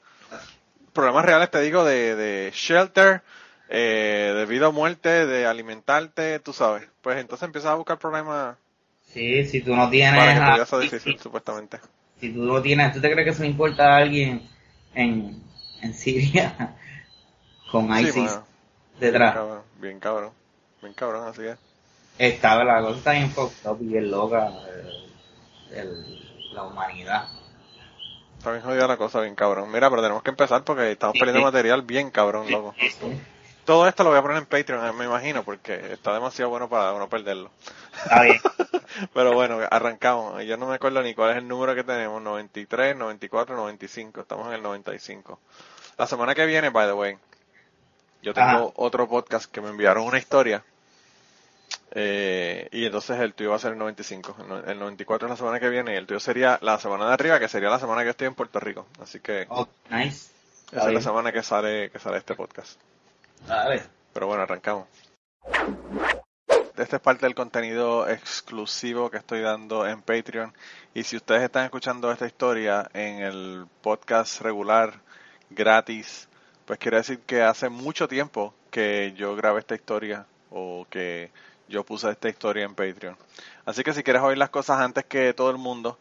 problemas 0.92 1.24
reales 1.24 1.50
te 1.50 1.60
digo 1.60 1.84
de, 1.84 2.14
de 2.16 2.50
shelter, 2.54 3.22
eh, 3.70 4.34
de 4.36 4.46
vida 4.46 4.68
o 4.68 4.72
muerte, 4.72 5.26
de 5.26 5.46
alimentarte, 5.46 6.40
tú 6.40 6.52
sabes. 6.52 6.88
Pues 7.02 7.18
entonces 7.18 7.46
empiezas 7.46 7.72
a 7.72 7.76
buscar 7.76 7.98
problemas 7.98 8.56
Sí, 9.02 9.44
si 9.44 9.60
tú 9.60 9.74
no 9.76 9.90
tienes 9.90 10.14
para 10.14 10.34
que 10.34 10.40
tu 10.42 10.52
a- 10.52 10.54
vida 10.54 10.66
sea 10.66 10.78
difícil, 10.78 11.18
supuestamente. 11.18 11.80
si 12.20 12.32
tú 12.32 12.44
no 12.44 12.60
tienes, 12.62 12.92
¿tú 12.92 13.00
te 13.00 13.10
crees 13.10 13.24
que 13.24 13.30
eso 13.30 13.42
le 13.42 13.48
importa 13.48 13.94
a 13.94 13.96
alguien 13.98 14.42
en, 14.94 15.42
en 15.80 15.94
Siria 15.94 16.76
con 17.70 17.90
Sí, 17.96 18.06
ISIS. 18.08 18.40
Bien 19.00 19.10
detrás? 19.12 19.34
cabrón, 19.34 19.62
bien 19.80 20.00
cabrón, 20.00 20.32
bien 20.82 20.94
cabrón, 20.94 21.28
así 21.28 21.42
es. 21.46 21.58
Está, 22.18 22.62
la 22.64 22.80
cosa 22.82 22.98
está 22.98 23.12
bien 23.12 23.32
y 23.80 23.84
bien 23.86 24.10
loca 24.10 24.52
el- 25.72 25.78
el- 25.78 26.04
la 26.54 26.64
humanidad. 26.64 27.28
Está 28.38 28.50
bien 28.50 28.62
jodida 28.64 28.88
la 28.88 28.96
cosa, 28.96 29.20
bien 29.20 29.36
cabrón. 29.36 29.70
Mira, 29.70 29.88
pero 29.88 30.02
tenemos 30.02 30.22
que 30.24 30.30
empezar 30.30 30.64
porque 30.64 30.90
estamos 30.90 31.16
perdiendo 31.16 31.42
material 31.42 31.82
bien 31.82 32.10
cabrón, 32.10 32.50
loco. 32.50 32.74
Todo 33.70 33.86
esto 33.86 34.02
lo 34.02 34.10
voy 34.10 34.18
a 34.18 34.22
poner 34.22 34.38
en 34.38 34.46
Patreon, 34.46 34.84
eh, 34.84 34.92
me 34.92 35.04
imagino, 35.04 35.44
porque 35.44 35.92
está 35.92 36.12
demasiado 36.12 36.50
bueno 36.50 36.68
para 36.68 36.92
no 36.98 37.08
perderlo. 37.08 37.52
Está 38.02 38.22
bien. 38.22 38.40
Pero 39.14 39.32
bueno, 39.32 39.60
arrancamos. 39.70 40.42
Yo 40.44 40.56
no 40.56 40.66
me 40.66 40.74
acuerdo 40.74 41.00
ni 41.02 41.14
cuál 41.14 41.30
es 41.30 41.36
el 41.36 41.46
número 41.46 41.72
que 41.76 41.84
tenemos. 41.84 42.20
93, 42.20 42.96
94, 42.96 43.54
95. 43.54 44.22
Estamos 44.22 44.48
en 44.48 44.54
el 44.54 44.62
95. 44.64 45.38
La 45.98 46.08
semana 46.08 46.34
que 46.34 46.46
viene, 46.46 46.70
by 46.70 46.88
the 46.88 46.92
way, 46.94 47.16
yo 48.22 48.34
tengo 48.34 48.48
Ajá. 48.48 48.70
otro 48.74 49.08
podcast 49.08 49.48
que 49.52 49.60
me 49.60 49.68
enviaron 49.68 50.04
una 50.04 50.18
historia. 50.18 50.64
Eh, 51.92 52.68
y 52.72 52.84
entonces 52.86 53.20
el 53.20 53.34
tuyo 53.34 53.50
va 53.50 53.56
a 53.56 53.60
ser 53.60 53.72
el 53.74 53.78
95. 53.78 54.36
El 54.40 54.48
no- 54.48 54.58
El 54.64 54.78
94 54.80 55.26
es 55.28 55.30
la 55.30 55.36
semana 55.36 55.60
que 55.60 55.68
viene 55.68 55.94
y 55.94 55.96
el 55.96 56.06
tuyo 56.08 56.18
sería 56.18 56.58
la 56.62 56.76
semana 56.80 57.06
de 57.06 57.12
arriba, 57.14 57.38
que 57.38 57.46
sería 57.46 57.68
la 57.70 57.78
semana 57.78 58.02
que 58.02 58.10
estoy 58.10 58.26
en 58.26 58.34
Puerto 58.34 58.58
Rico. 58.58 58.86
Así 59.00 59.20
que 59.20 59.46
Oh, 59.48 59.68
nice. 59.90 60.32
esa 60.72 60.88
es 60.88 60.92
la 60.94 61.00
semana 61.00 61.30
que 61.30 61.44
sale, 61.44 61.88
que 61.90 62.00
sale 62.00 62.18
este 62.18 62.34
podcast. 62.34 62.76
Dale. 63.46 63.82
Pero 64.12 64.26
bueno, 64.26 64.42
arrancamos. 64.42 64.86
Este 66.76 66.96
es 66.96 67.02
parte 67.02 67.26
del 67.26 67.34
contenido 67.34 68.08
exclusivo 68.08 69.10
que 69.10 69.18
estoy 69.18 69.40
dando 69.40 69.86
en 69.86 70.00
Patreon. 70.00 70.54
Y 70.94 71.02
si 71.02 71.16
ustedes 71.16 71.42
están 71.42 71.64
escuchando 71.64 72.10
esta 72.10 72.26
historia 72.26 72.88
en 72.94 73.18
el 73.20 73.66
podcast 73.82 74.40
regular, 74.40 75.00
gratis, 75.50 76.28
pues 76.64 76.78
quiere 76.78 76.98
decir 76.98 77.20
que 77.20 77.42
hace 77.42 77.68
mucho 77.68 78.08
tiempo 78.08 78.54
que 78.70 79.12
yo 79.16 79.36
grabé 79.36 79.60
esta 79.60 79.74
historia 79.74 80.26
o 80.50 80.86
que 80.88 81.30
yo 81.68 81.84
puse 81.84 82.10
esta 82.10 82.28
historia 82.28 82.64
en 82.64 82.74
Patreon. 82.74 83.16
Así 83.64 83.82
que 83.82 83.92
si 83.92 84.02
quieres 84.02 84.22
oír 84.22 84.38
las 84.38 84.50
cosas 84.50 84.80
antes 84.80 85.04
que 85.04 85.34
todo 85.34 85.50
el 85.50 85.58
mundo 85.58 85.98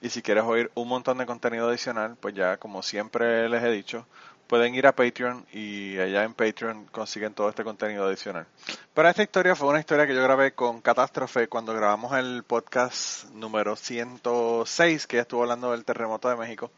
y 0.00 0.10
si 0.10 0.22
quieres 0.22 0.44
oír 0.44 0.70
un 0.74 0.88
montón 0.88 1.18
de 1.18 1.26
contenido 1.26 1.68
adicional, 1.68 2.16
pues 2.20 2.34
ya 2.34 2.56
como 2.56 2.82
siempre 2.82 3.48
les 3.48 3.62
he 3.62 3.70
dicho, 3.70 4.06
pueden 4.48 4.74
ir 4.74 4.86
a 4.86 4.92
Patreon 4.96 5.46
y 5.52 5.98
allá 5.98 6.24
en 6.24 6.32
Patreon 6.32 6.86
consiguen 6.86 7.34
todo 7.34 7.50
este 7.50 7.62
contenido 7.62 8.06
adicional. 8.06 8.46
Pero 8.94 9.08
esta 9.08 9.22
historia 9.22 9.54
fue 9.54 9.68
una 9.68 9.78
historia 9.78 10.06
que 10.06 10.14
yo 10.14 10.22
grabé 10.22 10.52
con 10.52 10.80
Catástrofe 10.80 11.48
cuando 11.48 11.74
grabamos 11.74 12.16
el 12.16 12.42
podcast 12.44 13.26
número 13.26 13.76
106, 13.76 15.06
que 15.06 15.18
estuvo 15.18 15.42
hablando 15.42 15.70
del 15.72 15.84
terremoto 15.84 16.30
de 16.30 16.36
México. 16.36 16.72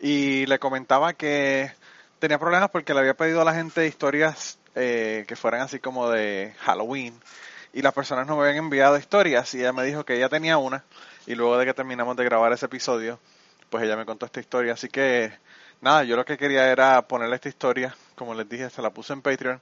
Y 0.00 0.46
le 0.46 0.58
comentaba 0.58 1.12
que 1.12 1.72
tenía 2.18 2.38
problemas 2.38 2.70
porque 2.70 2.94
le 2.94 3.00
había 3.00 3.14
pedido 3.14 3.42
a 3.42 3.44
la 3.44 3.54
gente 3.54 3.86
historias 3.86 4.58
eh, 4.74 5.24
que 5.28 5.36
fueran 5.36 5.60
así 5.60 5.78
como 5.78 6.08
de 6.08 6.54
Halloween. 6.60 7.14
Y 7.74 7.82
las 7.82 7.92
personas 7.92 8.26
no 8.26 8.36
me 8.36 8.44
habían 8.44 8.64
enviado 8.64 8.96
historias 8.96 9.52
y 9.54 9.60
ella 9.60 9.72
me 9.74 9.84
dijo 9.84 10.04
que 10.04 10.16
ella 10.16 10.30
tenía 10.30 10.56
una. 10.56 10.84
Y 11.26 11.34
luego 11.34 11.58
de 11.58 11.66
que 11.66 11.74
terminamos 11.74 12.16
de 12.16 12.24
grabar 12.24 12.52
ese 12.52 12.66
episodio, 12.66 13.18
pues 13.68 13.84
ella 13.84 13.96
me 13.96 14.06
contó 14.06 14.24
esta 14.24 14.40
historia. 14.40 14.72
Así 14.72 14.88
que 14.88 15.32
nada, 15.84 16.02
yo 16.02 16.16
lo 16.16 16.24
que 16.24 16.38
quería 16.38 16.72
era 16.72 17.02
ponerle 17.02 17.36
esta 17.36 17.50
historia, 17.50 17.94
como 18.16 18.34
les 18.34 18.48
dije, 18.48 18.70
se 18.70 18.82
la 18.82 18.90
puse 18.90 19.12
en 19.12 19.20
Patreon, 19.20 19.60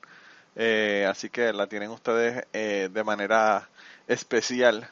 eh, 0.54 1.06
así 1.11 1.28
que 1.28 1.52
la 1.52 1.66
tienen 1.66 1.90
ustedes 1.90 2.46
eh, 2.52 2.88
de 2.90 3.04
manera 3.04 3.68
especial. 4.06 4.88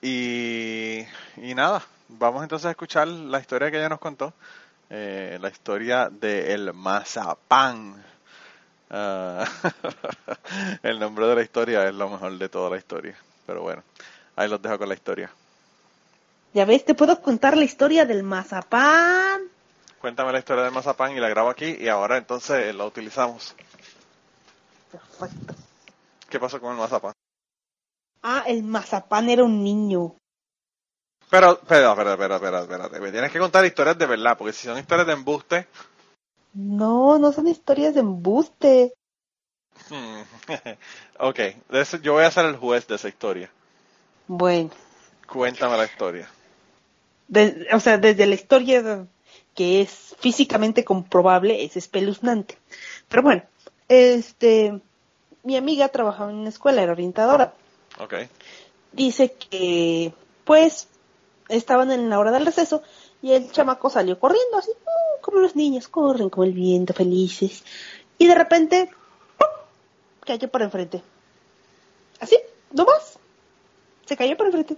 Y, 0.00 1.04
y 1.36 1.54
nada, 1.54 1.82
vamos 2.08 2.44
entonces 2.44 2.66
a 2.66 2.70
escuchar 2.70 3.08
la 3.08 3.40
historia 3.40 3.70
que 3.70 3.78
ella 3.78 3.88
nos 3.88 3.98
contó, 3.98 4.32
eh, 4.88 5.36
la 5.40 5.48
historia 5.48 6.08
del 6.08 6.72
mazapán. 6.72 8.02
Ah, 8.88 9.44
el 10.82 11.00
nombre 11.00 11.26
de 11.26 11.34
la 11.34 11.42
historia 11.42 11.88
es 11.88 11.94
lo 11.94 12.08
mejor 12.08 12.38
de 12.38 12.48
toda 12.48 12.70
la 12.70 12.76
historia, 12.76 13.16
pero 13.46 13.62
bueno, 13.62 13.82
ahí 14.36 14.48
los 14.48 14.62
dejo 14.62 14.78
con 14.78 14.88
la 14.88 14.94
historia. 14.94 15.30
Ya 16.54 16.66
ves, 16.66 16.84
te 16.84 16.94
puedo 16.94 17.20
contar 17.20 17.56
la 17.56 17.64
historia 17.64 18.04
del 18.04 18.22
mazapán. 18.22 19.51
Cuéntame 20.02 20.32
la 20.32 20.40
historia 20.40 20.64
del 20.64 20.72
mazapán 20.74 21.12
y 21.16 21.20
la 21.20 21.30
grabo 21.30 21.48
aquí 21.48 21.76
y 21.80 21.88
ahora 21.88 22.18
entonces 22.18 22.74
la 22.74 22.84
utilizamos. 22.84 23.54
Perfecto. 24.90 25.54
¿Qué 26.28 26.40
pasó 26.40 26.60
con 26.60 26.72
el 26.72 26.78
mazapán? 26.78 27.12
Ah, 28.22 28.42
el 28.48 28.64
mazapán 28.64 29.30
era 29.30 29.44
un 29.44 29.62
niño. 29.62 30.16
Pero, 31.30 31.52
espera, 31.52 31.90
espera, 31.92 32.12
espera, 32.12 32.36
espera, 32.36 32.60
espérate. 32.60 33.00
Me 33.00 33.10
tienes 33.10 33.32
que 33.32 33.38
contar 33.40 33.64
historias 33.64 33.98
de 33.98 34.06
verdad, 34.06 34.36
porque 34.38 34.52
si 34.52 34.66
son 34.66 34.78
historias 34.78 35.06
de 35.06 35.12
embuste, 35.14 35.66
No, 36.54 37.18
no 37.18 37.30
son 37.32 37.48
historias 37.48 37.92
de 37.94 38.00
embuste. 38.00 38.94
hmm, 39.90 40.22
ok, 41.20 41.38
yo 42.02 42.14
voy 42.14 42.24
a 42.24 42.30
ser 42.30 42.46
el 42.46 42.56
juez 42.56 42.86
de 42.86 42.96
esa 42.96 43.08
historia. 43.08 43.50
Bueno, 44.26 44.70
Cuéntame 45.26 45.76
la 45.76 45.84
historia. 45.86 46.28
de- 47.28 47.66
o 47.72 47.80
sea, 47.80 47.98
desde 47.98 48.26
la 48.26 48.34
historia 48.34 49.06
que 49.54 49.82
es 49.82 50.16
físicamente 50.18 50.84
comprobable, 50.84 51.64
es 51.64 51.76
espeluznante. 51.76 52.58
Pero 53.08 53.22
bueno, 53.22 53.42
este, 53.88 54.80
mi 55.42 55.56
amiga 55.56 55.88
trabajaba 55.88 56.30
en 56.30 56.38
una 56.38 56.48
escuela, 56.48 56.82
era 56.82 56.92
orientadora. 56.92 57.54
Ok, 58.00 58.14
Dice 58.92 59.32
que, 59.32 60.12
pues, 60.44 60.88
estaban 61.48 61.90
en 61.90 62.10
la 62.10 62.18
hora 62.18 62.30
del 62.30 62.44
receso 62.44 62.82
y 63.22 63.32
el 63.32 63.50
chamaco 63.50 63.88
salió 63.88 64.18
corriendo 64.18 64.58
así, 64.58 64.70
¡uh! 64.70 65.20
como 65.22 65.38
los 65.38 65.56
niños 65.56 65.88
corren 65.88 66.28
como 66.28 66.44
el 66.44 66.52
viento, 66.52 66.92
felices. 66.92 67.64
Y 68.18 68.26
de 68.26 68.34
repente, 68.34 68.90
¡pum! 69.38 69.48
cayó 70.26 70.48
por 70.48 70.62
enfrente. 70.62 71.02
Así, 72.20 72.38
no 72.72 72.84
más. 72.84 73.18
Se 74.04 74.16
cayó 74.16 74.36
por 74.36 74.46
enfrente. 74.46 74.76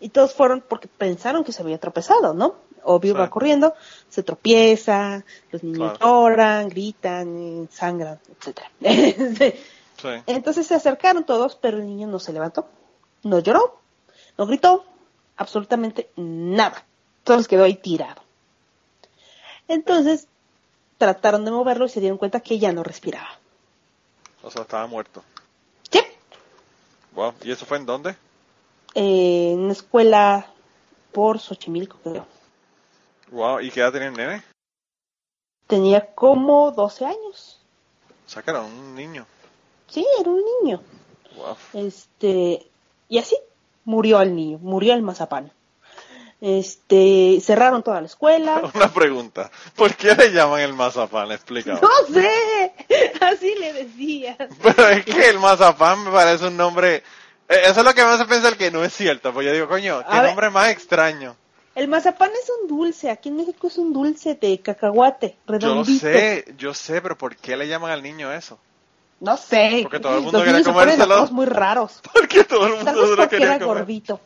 Y 0.00 0.08
todos 0.08 0.34
fueron 0.34 0.64
porque 0.66 0.88
pensaron 0.88 1.44
que 1.44 1.52
se 1.52 1.62
había 1.62 1.78
tropezado, 1.78 2.34
¿no? 2.34 2.56
Obvio 2.84 3.14
Sí. 3.14 3.20
va 3.20 3.30
corriendo, 3.30 3.74
se 4.08 4.22
tropieza, 4.22 5.24
los 5.50 5.62
niños 5.62 5.98
Claro. 5.98 5.98
lloran, 6.00 6.68
gritan, 6.68 7.68
sangran, 7.72 8.18
etcétera. 8.30 8.70
sí, 10.00 10.08
Entonces 10.26 10.66
se 10.66 10.74
acercaron 10.74 11.24
todos, 11.24 11.56
pero 11.56 11.78
el 11.78 11.86
niño 11.86 12.08
no 12.08 12.18
se 12.18 12.32
levantó, 12.32 12.66
no 13.22 13.38
lloró, 13.38 13.80
no 14.36 14.46
gritó, 14.46 14.84
absolutamente 15.36 16.10
nada. 16.16 16.84
Solo 17.26 17.42
se 17.42 17.48
quedó 17.48 17.64
ahí 17.64 17.76
tirado. 17.76 18.22
Entonces 19.68 20.26
trataron 20.98 21.44
de 21.44 21.50
moverlo 21.50 21.86
y 21.86 21.88
se 21.88 22.00
dieron 22.00 22.18
cuenta 22.18 22.40
que 22.40 22.58
ya 22.58 22.72
no 22.72 22.82
respiraba. 22.82 23.38
o 24.42 24.50
sea, 24.50 24.62
estaba 24.62 24.86
muerto. 24.88 25.22
¿Sí? 25.90 26.00
Wow, 27.12 27.34
¿y 27.42 27.52
eso 27.52 27.64
fue 27.64 27.76
en 27.78 27.86
dónde? 27.86 28.16
Eh, 28.94 29.52
en 29.52 29.60
una 29.60 29.72
escuela 29.72 30.46
por 31.12 31.38
Xochimilco, 31.38 31.98
creo. 32.02 32.26
Wow, 33.32 33.60
¿y 33.60 33.70
qué 33.70 33.80
edad 33.80 33.92
tenía 33.92 34.08
el 34.08 34.14
nene? 34.14 34.42
Tenía 35.66 36.14
como 36.14 36.70
12 36.70 37.06
años. 37.06 37.58
O 38.26 38.28
sea, 38.28 38.42
que 38.42 38.50
era 38.50 38.60
un 38.60 38.94
niño. 38.94 39.26
Sí, 39.88 40.06
era 40.20 40.30
un 40.30 40.42
niño. 40.62 40.80
Wow. 41.36 41.56
Este, 41.72 42.66
y 43.08 43.18
así 43.18 43.36
murió 43.84 44.20
el 44.22 44.36
niño, 44.36 44.58
murió 44.60 44.94
el 44.94 45.02
mazapán. 45.02 45.50
Este, 46.40 47.38
cerraron 47.40 47.82
toda 47.82 48.00
la 48.00 48.06
escuela. 48.06 48.60
Una 48.74 48.92
pregunta. 48.92 49.50
¿Por 49.76 49.94
qué 49.94 50.14
le 50.14 50.30
llaman 50.32 50.60
el 50.60 50.74
mazapán? 50.74 51.30
Explícame. 51.32 51.80
No 51.80 51.88
sé, 52.12 52.74
así 53.20 53.54
le 53.54 53.72
decía. 53.72 54.36
Pero 54.62 54.88
es 54.88 55.04
que 55.04 55.28
el 55.30 55.38
mazapán 55.38 56.04
me 56.04 56.10
parece 56.10 56.48
un 56.48 56.56
nombre... 56.56 56.96
eh, 57.48 57.62
Eso 57.64 57.80
es 57.80 57.86
lo 57.86 57.94
que 57.94 58.02
me 58.04 58.10
hace 58.10 58.24
pensar 58.26 58.56
que 58.56 58.70
no 58.70 58.84
es 58.84 58.92
cierto. 58.92 59.32
Pues 59.32 59.46
yo 59.46 59.52
digo, 59.52 59.68
coño, 59.68 60.00
qué 60.00 60.04
A 60.16 60.20
ver. 60.20 60.30
nombre 60.30 60.50
más 60.50 60.68
extraño. 60.70 61.36
El 61.74 61.88
mazapán 61.88 62.30
es 62.32 62.50
un 62.60 62.68
dulce, 62.68 63.10
aquí 63.10 63.30
en 63.30 63.36
México 63.36 63.66
es 63.68 63.78
un 63.78 63.92
dulce 63.92 64.34
de 64.34 64.60
cacahuate, 64.60 65.36
Yo 65.46 65.52
redondito. 65.52 66.00
sé, 66.06 66.54
yo 66.58 66.74
sé, 66.74 67.00
pero 67.00 67.16
¿por 67.16 67.34
qué 67.36 67.56
le 67.56 67.66
llaman 67.66 67.90
al 67.90 68.02
niño 68.02 68.30
eso? 68.32 68.58
No 69.20 69.36
sé. 69.36 69.80
Porque 69.82 70.00
todo 70.00 70.16
el 70.18 70.22
mundo 70.22 70.38
Los 70.38 70.46
quería 70.48 70.64
comérselo. 70.64 71.26
muy 71.28 71.46
raros. 71.46 72.00
Porque 72.12 72.44
todo 72.44 72.66
el 72.66 72.74
mundo 72.74 72.92
se 73.06 73.16
lo 73.16 73.28
quería 73.28 73.46
era 73.46 73.58
comer. 73.64 73.78
gordito. 73.78 74.20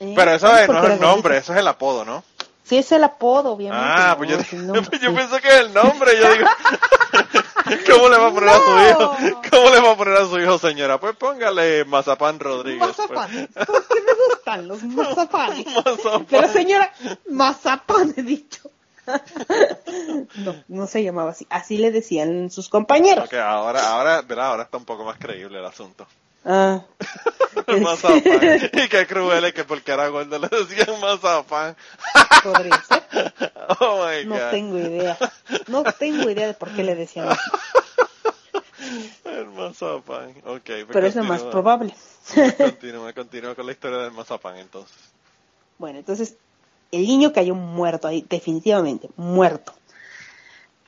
¿Eh? 0.00 0.12
Pero 0.16 0.32
eso 0.34 0.56
es- 0.58 0.68
no 0.68 0.84
es 0.84 0.90
el 0.94 1.00
nombre, 1.00 1.34
gordito. 1.36 1.38
eso 1.38 1.52
es 1.54 1.58
el 1.60 1.68
apodo, 1.68 2.04
¿no? 2.04 2.22
Sí, 2.64 2.78
es 2.78 2.90
el 2.92 3.04
apodo, 3.04 3.52
obviamente. 3.52 3.86
Ah, 3.86 4.14
pues 4.16 4.30
yo, 4.30 4.36
es 4.38 4.52
el 4.54 4.66
nombre, 4.66 4.98
yo 4.98 5.10
sí. 5.10 5.16
pensé 5.16 5.40
que 5.40 5.58
el 5.58 5.74
nombre. 5.74 6.18
Yo 6.18 6.32
digo, 6.32 6.46
¿cómo 7.92 8.08
le 8.08 8.16
va 8.18 8.28
a 8.28 8.32
poner 8.32 8.48
a 8.48 8.58
su 8.58 8.88
hijo? 8.88 9.16
¿Cómo 9.50 9.70
le 9.70 9.80
va 9.80 9.90
a 9.92 9.96
poner 9.96 10.16
a 10.16 10.26
su 10.26 10.38
hijo, 10.40 10.58
señora? 10.58 10.98
Pues 10.98 11.14
póngale 11.16 11.84
Mazapán 11.84 12.40
Rodríguez. 12.40 12.80
pues. 12.96 13.10
Mazapanes. 13.10 13.48
¿Por 13.66 13.86
qué 13.86 13.94
me 14.00 14.12
gustan 14.28 14.68
los 14.68 14.82
mazapanes? 14.84 15.66
Mazapán. 15.66 16.26
Pero 16.30 16.48
señora, 16.48 16.92
mazapán 17.28 18.14
he 18.16 18.22
dicho. 18.22 18.70
No, 20.36 20.54
no 20.68 20.86
se 20.86 21.02
llamaba 21.04 21.32
así. 21.32 21.46
Así 21.50 21.76
le 21.76 21.90
decían 21.90 22.50
sus 22.50 22.70
compañeros. 22.70 23.26
Ok, 23.26 23.34
ahora, 23.34 23.88
ahora, 23.90 24.24
ahora 24.38 24.62
está 24.62 24.78
un 24.78 24.86
poco 24.86 25.04
más 25.04 25.18
creíble 25.18 25.58
el 25.58 25.64
asunto. 25.66 26.06
Ah. 26.44 26.82
Mazapán. 27.80 28.20
Y 28.72 28.88
qué 28.88 29.06
cruel 29.06 29.44
es 29.44 29.54
que 29.54 29.64
porque 29.64 29.92
era 29.92 30.08
gordo 30.08 30.38
le 30.38 30.48
decían 30.48 31.00
Mazapán. 31.00 31.76
Podría 32.42 32.82
ser. 32.82 33.02
Oh 33.80 34.06
my 34.06 34.26
No 34.26 34.34
god. 34.34 34.50
tengo 34.50 34.78
idea. 34.78 35.16
No 35.68 35.82
tengo 35.84 36.28
idea 36.28 36.46
de 36.48 36.54
por 36.54 36.70
qué 36.72 36.82
le 36.82 36.94
decían 36.94 37.28
así. 37.28 37.40
El 39.24 39.46
Mazapán. 39.46 40.30
Ok, 40.44 40.60
pues 40.66 40.86
Pero 40.92 41.06
es 41.06 41.14
lo 41.16 41.24
más 41.24 41.42
probable. 41.42 41.94
Continúa, 42.58 43.12
continúa 43.14 43.54
con 43.54 43.64
la 43.66 43.72
historia 43.72 43.98
del 43.98 44.12
Mazapán 44.12 44.58
entonces. 44.58 44.94
Bueno, 45.78 45.98
entonces 45.98 46.36
el 46.92 47.02
niño 47.06 47.32
cayó 47.32 47.54
muerto 47.54 48.06
ahí, 48.06 48.24
definitivamente, 48.28 49.08
muerto. 49.16 49.72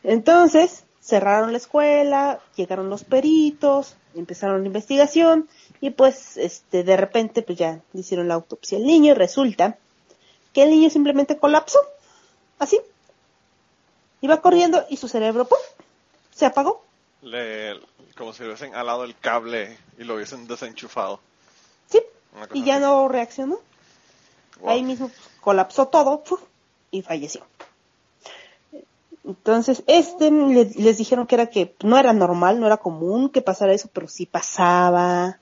Entonces 0.03 0.85
cerraron 1.07 1.53
la 1.53 1.59
escuela, 1.59 2.41
llegaron 2.57 2.91
los 2.91 3.05
peritos, 3.05 3.95
empezaron 4.17 4.63
la 4.63 4.67
investigación 4.67 5.49
y 5.81 5.91
pues 5.91 6.37
este 6.37 6.83
de 6.83 6.97
repente 6.97 7.43
pues 7.43 7.57
ya 7.57 7.81
hicieron 7.95 8.27
la 8.27 8.35
autopsia 8.35 8.79
al 8.79 8.85
niño 8.85 9.13
y 9.13 9.15
resulta 9.15 9.79
que 10.53 10.65
el 10.65 10.71
niño 10.71 10.91
simplemente 10.91 11.39
colapsó, 11.39 11.79
así. 12.59 12.81
Iba 14.21 14.41
corriendo 14.41 14.85
y 14.91 14.97
su 14.97 15.07
cerebro 15.07 15.45
¡pum! 15.47 15.59
se 16.35 16.45
apagó. 16.45 16.83
Le, 17.23 17.79
como 18.17 18.33
si 18.33 18.43
hubiesen 18.43 18.75
alado 18.75 19.05
el 19.05 19.17
cable 19.17 19.79
y 19.99 20.05
lo 20.05 20.15
hubiesen 20.17 20.49
desenchufado. 20.49 21.21
Sí, 21.89 22.03
y 22.53 22.65
ya 22.65 22.77
así. 22.77 22.83
no 22.83 23.07
reaccionó. 23.07 23.61
Wow. 24.59 24.71
Ahí 24.71 24.83
mismo 24.83 25.09
pues, 25.09 25.21
colapsó 25.41 25.87
todo 25.87 26.25
y 26.91 27.03
falleció. 27.03 27.47
Entonces, 29.27 29.83
este 29.89 30.31
le- 30.31 30.71
les 30.77 30.99
dijeron 30.99 31.27
que 31.27 31.35
era 31.35 31.47
que 31.49 31.75
no 31.83 31.99
era 31.99 32.13
normal, 32.13 32.61
no 32.61 32.67
era 32.67 32.77
común 32.77 33.29
que 33.29 33.43
pasara 33.43 33.73
eso, 33.73 33.89
pero 33.93 34.07
sí 34.09 34.25
pasaba. 34.27 35.41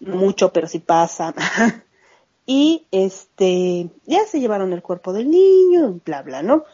Mucho, 0.00 0.52
pero 0.52 0.68
sí 0.68 0.78
pasa. 0.78 1.34
y 2.46 2.86
este, 2.92 3.88
ya 4.06 4.24
se 4.26 4.40
llevaron 4.40 4.72
el 4.72 4.82
cuerpo 4.82 5.12
del 5.12 5.30
niño, 5.30 6.00
bla, 6.04 6.22
bla, 6.22 6.42
¿no? 6.42 6.64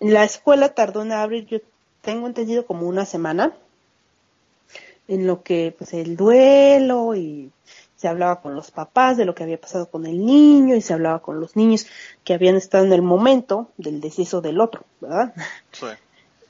La 0.00 0.24
escuela 0.24 0.74
tardó 0.74 1.02
en 1.02 1.12
abrir, 1.12 1.46
yo 1.46 1.58
tengo 2.02 2.26
entendido 2.26 2.66
como 2.66 2.88
una 2.88 3.04
semana, 3.04 3.52
en 5.06 5.26
lo 5.26 5.42
que 5.42 5.74
pues 5.76 5.94
el 5.94 6.16
duelo 6.16 7.14
y 7.14 7.50
se 7.98 8.06
hablaba 8.06 8.40
con 8.40 8.54
los 8.54 8.70
papás 8.70 9.16
de 9.16 9.24
lo 9.24 9.34
que 9.34 9.42
había 9.42 9.60
pasado 9.60 9.90
con 9.90 10.06
el 10.06 10.24
niño 10.24 10.76
y 10.76 10.80
se 10.80 10.94
hablaba 10.94 11.20
con 11.20 11.40
los 11.40 11.56
niños 11.56 11.86
que 12.22 12.32
habían 12.32 12.54
estado 12.54 12.84
en 12.84 12.92
el 12.92 13.02
momento 13.02 13.70
del 13.76 14.00
deceso 14.00 14.40
del 14.40 14.60
otro, 14.60 14.84
¿verdad? 15.00 15.34
Sí. 15.72 15.86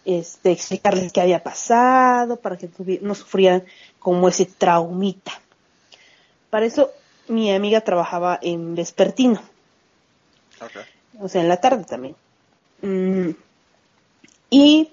Este, 0.04 0.52
explicarles 0.52 1.12
qué 1.12 1.22
había 1.22 1.42
pasado 1.42 2.36
para 2.36 2.56
que 2.56 2.68
no 3.00 3.14
sufrieran 3.14 3.64
como 3.98 4.28
ese 4.28 4.44
traumita. 4.44 5.32
Para 6.50 6.66
eso 6.66 6.90
mi 7.28 7.52
amiga 7.52 7.80
trabajaba 7.80 8.38
en 8.40 8.74
vespertino, 8.74 9.40
o 11.18 11.28
sea, 11.28 11.42
en 11.42 11.48
la 11.48 11.58
tarde 11.58 11.84
también. 11.84 12.14
Mm, 12.82 13.30
y 14.50 14.90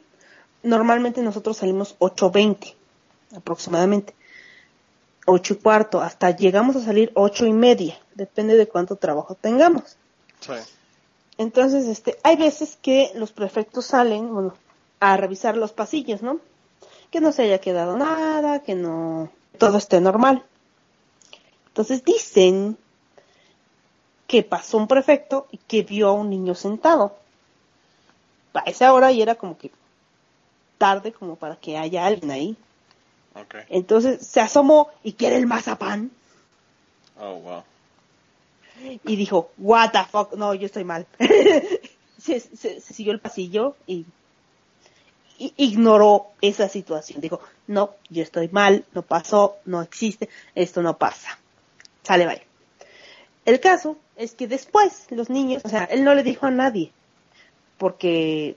normalmente 0.63 1.21
nosotros 1.21 1.57
salimos 1.57 1.97
8.20 1.99 2.75
aproximadamente. 3.35 4.13
Ocho 5.25 5.55
y 5.55 5.57
cuarto, 5.57 6.01
hasta 6.01 6.31
llegamos 6.31 6.75
a 6.75 6.81
salir 6.81 7.11
ocho 7.15 7.45
y 7.45 7.53
media, 7.53 7.97
depende 8.13 8.55
de 8.55 8.67
cuánto 8.67 8.95
trabajo 8.95 9.35
tengamos. 9.35 9.97
Sí. 10.39 10.53
Entonces, 11.37 11.87
este, 11.87 12.17
hay 12.23 12.37
veces 12.37 12.77
que 12.81 13.11
los 13.15 13.31
prefectos 13.31 13.87
salen, 13.87 14.33
bueno, 14.33 14.53
a 14.99 15.17
revisar 15.17 15.57
los 15.57 15.73
pasillos, 15.73 16.21
¿no? 16.21 16.39
Que 17.11 17.19
no 17.19 17.31
se 17.31 17.43
haya 17.43 17.59
quedado 17.59 17.97
nada, 17.97 18.61
que 18.61 18.75
no, 18.75 19.31
todo 19.57 19.77
esté 19.77 19.99
normal. 19.99 20.43
Entonces 21.67 22.05
dicen 22.05 22.77
que 24.27 24.43
pasó 24.43 24.77
un 24.77 24.87
prefecto 24.87 25.47
y 25.51 25.57
que 25.57 25.83
vio 25.83 26.07
a 26.09 26.13
un 26.13 26.29
niño 26.29 26.55
sentado. 26.55 27.15
A 28.53 28.61
esa 28.61 28.93
hora 28.93 29.11
y 29.11 29.21
era 29.21 29.35
como 29.35 29.57
que 29.57 29.71
tarde 30.77 31.11
como 31.11 31.35
para 31.35 31.57
que 31.57 31.77
haya 31.77 32.05
alguien 32.05 32.31
ahí. 32.31 32.57
Entonces 33.69 34.25
se 34.25 34.39
asomó 34.39 34.89
y 35.03 35.13
quiere 35.13 35.35
el 35.37 35.45
mazapán 35.47 36.11
Oh, 37.19 37.35
wow. 37.35 37.63
y 39.05 39.15
dijo, 39.15 39.51
what 39.57 39.91
the 39.91 40.03
fuck, 40.11 40.33
no, 40.33 40.53
yo 40.53 40.65
estoy 40.65 40.83
mal. 40.83 41.05
se, 42.17 42.39
se- 42.39 42.81
se 42.81 42.93
siguió 42.93 43.13
el 43.13 43.19
pasillo 43.21 43.75
y, 43.87 44.05
y 45.37 45.53
ignoró 45.57 46.27
esa 46.41 46.67
situación. 46.69 47.21
Dijo, 47.21 47.39
no, 47.67 47.91
yo 48.09 48.21
estoy 48.23 48.49
mal, 48.49 48.83
no 48.93 49.01
pasó, 49.01 49.57
no 49.65 49.81
existe, 49.81 50.29
esto 50.55 50.81
no 50.81 50.97
pasa. 50.97 51.37
Sale, 52.03 52.25
vaya. 52.25 52.41
El 53.45 53.59
caso 53.59 53.97
es 54.17 54.33
que 54.33 54.47
después 54.47 55.05
los 55.09 55.29
niños, 55.29 55.61
o 55.65 55.69
sea, 55.69 55.85
él 55.85 56.03
no 56.03 56.13
le 56.15 56.23
dijo 56.23 56.45
a 56.47 56.51
nadie, 56.51 56.91
porque 57.77 58.55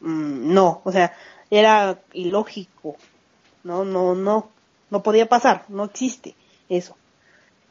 mm, 0.00 0.52
no, 0.52 0.80
o 0.84 0.92
sea, 0.92 1.16
era 1.50 1.98
ilógico, 2.12 2.96
no, 3.66 3.84
no, 3.84 4.14
no, 4.14 4.48
no 4.90 5.02
podía 5.02 5.28
pasar, 5.28 5.64
no 5.68 5.84
existe 5.84 6.34
eso. 6.68 6.96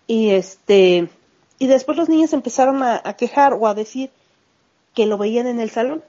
Y 0.07 0.31
este, 0.31 1.09
y 1.57 1.67
después 1.67 1.97
los 1.97 2.09
niños 2.09 2.33
empezaron 2.33 2.83
a, 2.83 3.01
a 3.03 3.13
quejar 3.15 3.53
o 3.53 3.67
a 3.67 3.73
decir 3.73 4.11
que 4.93 5.05
lo 5.05 5.17
veían 5.17 5.47
en 5.47 5.59
el 5.59 5.69
salón. 5.69 6.03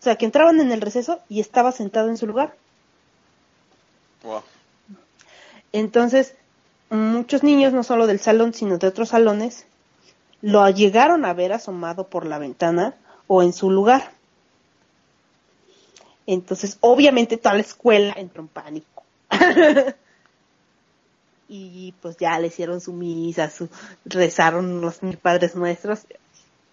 O 0.00 0.02
sea, 0.02 0.16
que 0.16 0.24
entraban 0.24 0.60
en 0.60 0.72
el 0.72 0.80
receso 0.80 1.20
y 1.28 1.40
estaba 1.40 1.72
sentado 1.72 2.08
en 2.08 2.16
su 2.16 2.26
lugar. 2.26 2.56
Wow. 4.22 4.42
Entonces, 5.72 6.34
muchos 6.90 7.42
niños, 7.42 7.72
no 7.72 7.82
solo 7.82 8.06
del 8.06 8.18
salón, 8.18 8.54
sino 8.54 8.78
de 8.78 8.86
otros 8.86 9.10
salones, 9.10 9.66
lo 10.40 10.68
llegaron 10.70 11.24
a 11.24 11.34
ver 11.34 11.52
asomado 11.52 12.08
por 12.08 12.26
la 12.26 12.38
ventana 12.38 12.96
o 13.26 13.42
en 13.42 13.52
su 13.52 13.70
lugar. 13.70 14.12
Entonces, 16.26 16.78
obviamente 16.80 17.36
toda 17.36 17.56
la 17.56 17.60
escuela 17.60 18.14
entró 18.16 18.42
en 18.42 18.48
pánico. 18.48 18.91
y 21.48 21.92
pues 22.00 22.16
ya 22.16 22.38
le 22.38 22.48
hicieron 22.48 22.80
su 22.80 22.92
misa, 22.92 23.50
su, 23.50 23.68
rezaron 24.04 24.80
los 24.80 25.02
mil 25.02 25.18
padres 25.18 25.54
nuestros 25.54 26.06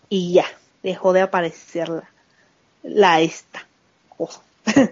y 0.09 0.33
ya, 0.33 0.45
dejó 0.83 1.13
de 1.13 1.21
aparecer 1.21 1.89
la, 1.89 2.09
la 2.83 3.21
esta 3.21 3.65
cosa. 4.09 4.41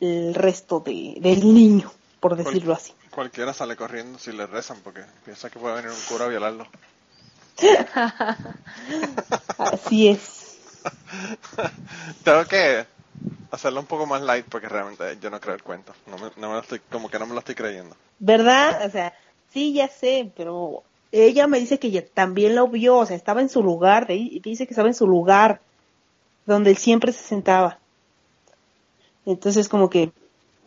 El 0.00 0.34
resto 0.34 0.80
de, 0.80 1.18
del 1.20 1.52
niño, 1.52 1.92
por 2.20 2.36
decirlo 2.36 2.72
así. 2.72 2.94
Cualquiera 3.10 3.52
sale 3.52 3.76
corriendo 3.76 4.18
si 4.18 4.32
le 4.32 4.46
rezan 4.46 4.78
porque 4.82 5.02
piensa 5.24 5.50
que 5.50 5.58
puede 5.58 5.74
venir 5.74 5.90
un 5.90 6.00
cura 6.08 6.24
a 6.24 6.28
violarlo. 6.28 6.66
Así 9.58 10.08
es. 10.08 10.56
Tengo 12.24 12.46
que 12.46 12.86
hacerlo 13.50 13.80
un 13.80 13.86
poco 13.86 14.06
más 14.06 14.22
light 14.22 14.46
porque 14.48 14.68
realmente 14.68 15.18
yo 15.20 15.30
no 15.30 15.40
creo 15.40 15.54
el 15.54 15.62
cuento. 15.62 15.92
No 16.06 16.16
me, 16.16 16.30
no 16.36 16.48
me 16.48 16.54
lo 16.54 16.60
estoy, 16.60 16.80
como 16.90 17.08
que 17.08 17.18
no 17.18 17.26
me 17.26 17.34
lo 17.34 17.40
estoy 17.40 17.54
creyendo. 17.54 17.96
¿Verdad? 18.18 18.86
O 18.86 18.90
sea, 18.90 19.12
sí, 19.52 19.72
ya 19.72 19.88
sé, 19.88 20.30
pero 20.36 20.82
ella 21.12 21.46
me 21.46 21.58
dice 21.58 21.78
que 21.78 21.88
ella 21.88 22.04
también 22.06 22.54
lo 22.54 22.68
vio, 22.68 22.98
o 22.98 23.06
sea, 23.06 23.16
estaba 23.16 23.40
en 23.40 23.48
su 23.48 23.62
lugar, 23.62 24.06
dice 24.06 24.66
que 24.66 24.72
estaba 24.72 24.88
en 24.88 24.94
su 24.94 25.06
lugar, 25.06 25.60
donde 26.46 26.70
él 26.70 26.76
siempre 26.76 27.12
se 27.12 27.22
sentaba. 27.22 27.78
Entonces, 29.26 29.68
como 29.68 29.90
que, 29.90 30.12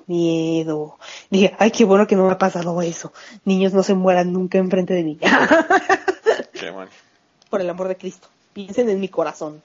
miedo. 0.08 0.98
Dije, 1.30 1.56
ay, 1.60 1.72
qué 1.72 1.86
bueno 1.86 2.08
que 2.08 2.16
no 2.16 2.26
me 2.26 2.34
ha 2.34 2.38
pasado 2.38 2.82
eso. 2.82 3.14
Niños 3.46 3.74
no 3.74 3.84
se 3.84 3.94
mueran 3.94 4.34
nunca 4.34 4.58
enfrente 4.58 4.94
de 4.94 5.04
mí. 5.04 5.18
Qué. 6.54 6.74
Por 7.50 7.62
el 7.62 7.70
amor 7.70 7.88
de 7.88 7.98
Cristo. 7.98 8.28
Piensen 8.54 8.90
en 8.90 9.00
mi 9.00 9.10
corazón. 9.10 9.62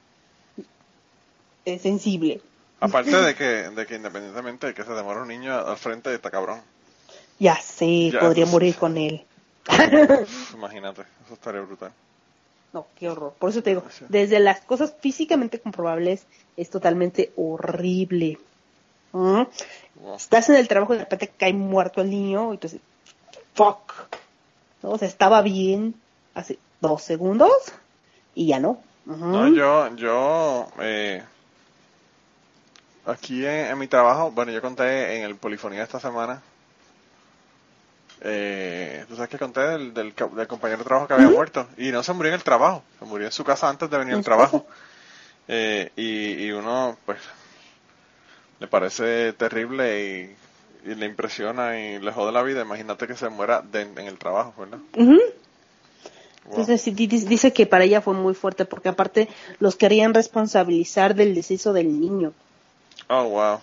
Es 1.64 1.82
sensible. 1.82 2.40
Aparte 2.80 3.16
de 3.16 3.34
que, 3.34 3.44
de 3.44 3.86
que 3.86 3.96
independientemente 3.96 4.68
de 4.68 4.74
que 4.74 4.84
se 4.84 4.92
demore 4.92 5.20
un 5.20 5.28
niño 5.28 5.54
al 5.54 5.76
frente 5.76 6.10
de 6.10 6.16
esta 6.16 6.30
cabrón. 6.30 6.60
Ya 7.38 7.56
sé, 7.56 8.10
Ya, 8.10 8.20
podría 8.20 8.46
morir 8.46 8.76
con 8.76 8.96
él. 8.96 9.24
Imagínate, 10.54 11.02
eso 11.24 11.34
estaría 11.34 11.60
brutal. 11.60 11.92
No, 12.72 12.86
qué 12.98 13.08
horror. 13.08 13.32
Por 13.38 13.50
eso 13.50 13.62
te 13.62 13.70
digo, 13.70 13.82
desde 14.08 14.40
las 14.40 14.60
cosas 14.60 14.94
físicamente 15.00 15.58
comprobables 15.60 16.26
es 16.56 16.70
totalmente 16.70 17.32
horrible. 17.36 18.38
¿Mm? 19.12 19.42
Wow. 19.96 20.16
Estás 20.16 20.48
en 20.50 20.56
el 20.56 20.68
trabajo 20.68 20.94
y 20.94 20.98
de 20.98 21.04
repente 21.04 21.32
cae 21.36 21.52
muerto 21.52 22.00
el 22.00 22.10
niño 22.10 22.50
y 22.50 22.54
entonces, 22.54 22.80
fuck. 23.54 23.92
¿No? 24.82 24.90
O 24.90 24.98
sea, 24.98 25.08
estaba 25.08 25.42
bien 25.42 25.94
hace 26.34 26.58
dos 26.80 27.02
segundos 27.02 27.52
y 28.34 28.48
ya 28.48 28.60
no. 28.60 28.80
No, 29.06 29.48
yo, 29.48 29.96
yo, 29.96 30.68
eh, 30.80 31.24
aquí 33.10 33.44
en, 33.46 33.66
en 33.66 33.78
mi 33.78 33.88
trabajo, 33.88 34.30
bueno, 34.30 34.52
yo 34.52 34.60
conté 34.62 35.16
en 35.16 35.24
el 35.24 35.36
Polifonía 35.36 35.82
esta 35.82 36.00
semana, 36.00 36.42
eh, 38.20 39.04
tú 39.08 39.14
sabes 39.14 39.30
que 39.30 39.38
conté 39.38 39.60
del, 39.60 39.94
del, 39.94 40.12
del 40.14 40.46
compañero 40.48 40.78
de 40.78 40.84
trabajo 40.84 41.06
que 41.06 41.14
había 41.14 41.28
muerto 41.28 41.68
y 41.76 41.90
no 41.92 42.02
se 42.02 42.12
murió 42.12 42.30
en 42.30 42.34
el 42.36 42.42
trabajo, 42.44 42.82
se 42.98 43.04
murió 43.04 43.26
en 43.26 43.32
su 43.32 43.44
casa 43.44 43.68
antes 43.68 43.88
de 43.90 43.98
venir 43.98 44.14
al 44.14 44.18
¿En 44.18 44.24
su 44.24 44.28
trabajo. 44.28 44.66
Eh, 45.48 45.90
y, 45.96 46.44
y 46.46 46.52
uno, 46.52 46.96
pues, 47.06 47.18
le 48.60 48.66
parece 48.66 49.32
terrible 49.34 50.36
y, 50.84 50.90
y 50.90 50.94
le 50.94 51.06
impresiona 51.06 51.78
y 51.80 51.98
le 51.98 52.12
jode 52.12 52.32
la 52.32 52.42
vida. 52.42 52.62
Imagínate 52.62 53.06
que 53.06 53.14
se 53.16 53.28
muera 53.28 53.62
de- 53.62 53.82
en 53.82 53.98
el 53.98 54.18
trabajo, 54.18 54.54
¿verdad? 54.58 54.78
Ujú. 54.96 55.18
Wow. 56.50 56.60
Entonces 56.60 56.84
dice 56.96 57.52
que 57.52 57.66
para 57.66 57.84
ella 57.84 58.00
fue 58.00 58.14
muy 58.14 58.34
fuerte 58.34 58.64
porque 58.64 58.88
aparte 58.88 59.28
los 59.60 59.76
querían 59.76 60.14
responsabilizar 60.14 61.14
del 61.14 61.34
deceso 61.34 61.72
del 61.72 62.00
niño. 62.00 62.32
Oh, 63.06 63.24
wow. 63.24 63.60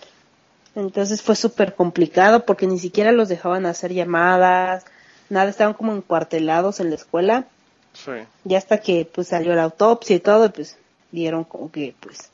Entonces 0.74 1.22
fue 1.22 1.36
súper 1.36 1.74
complicado 1.74 2.44
porque 2.44 2.66
ni 2.66 2.78
siquiera 2.78 3.12
los 3.12 3.28
dejaban 3.28 3.66
hacer 3.66 3.92
llamadas, 3.92 4.84
nada, 5.28 5.48
estaban 5.48 5.74
como 5.74 5.94
encuartelados 5.94 6.80
en 6.80 6.90
la 6.90 6.96
escuela. 6.96 7.46
Sí. 7.92 8.12
Ya 8.44 8.58
hasta 8.58 8.78
que 8.78 9.08
pues 9.12 9.28
salió 9.28 9.54
la 9.54 9.64
autopsia 9.64 10.16
y 10.16 10.20
todo, 10.20 10.46
y, 10.46 10.48
pues 10.50 10.76
dieron 11.12 11.44
como 11.44 11.70
que 11.70 11.94
pues 11.98 12.30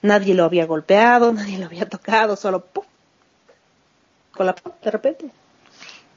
nadie 0.00 0.34
lo 0.34 0.44
había 0.44 0.66
golpeado, 0.66 1.32
nadie 1.34 1.58
lo 1.58 1.66
había 1.66 1.88
tocado, 1.88 2.36
solo 2.36 2.64
¡pum! 2.64 2.84
con 4.32 4.46
la 4.46 4.54
de 4.82 4.90
repente. 4.90 5.30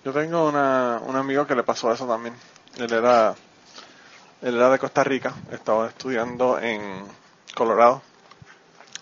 Yo 0.05 0.13
tengo 0.13 0.47
una, 0.47 1.01
un 1.05 1.15
amigo 1.15 1.45
que 1.47 1.55
le 1.55 1.63
pasó 1.63 1.91
eso 1.91 2.07
también. 2.07 2.35
Él 2.77 2.93
era, 2.93 3.35
él 4.41 4.55
era 4.55 4.69
de 4.69 4.79
Costa 4.79 5.03
Rica, 5.03 5.33
estaba 5.51 5.87
estudiando 5.87 6.59
en 6.59 6.79
Colorado. 7.55 8.01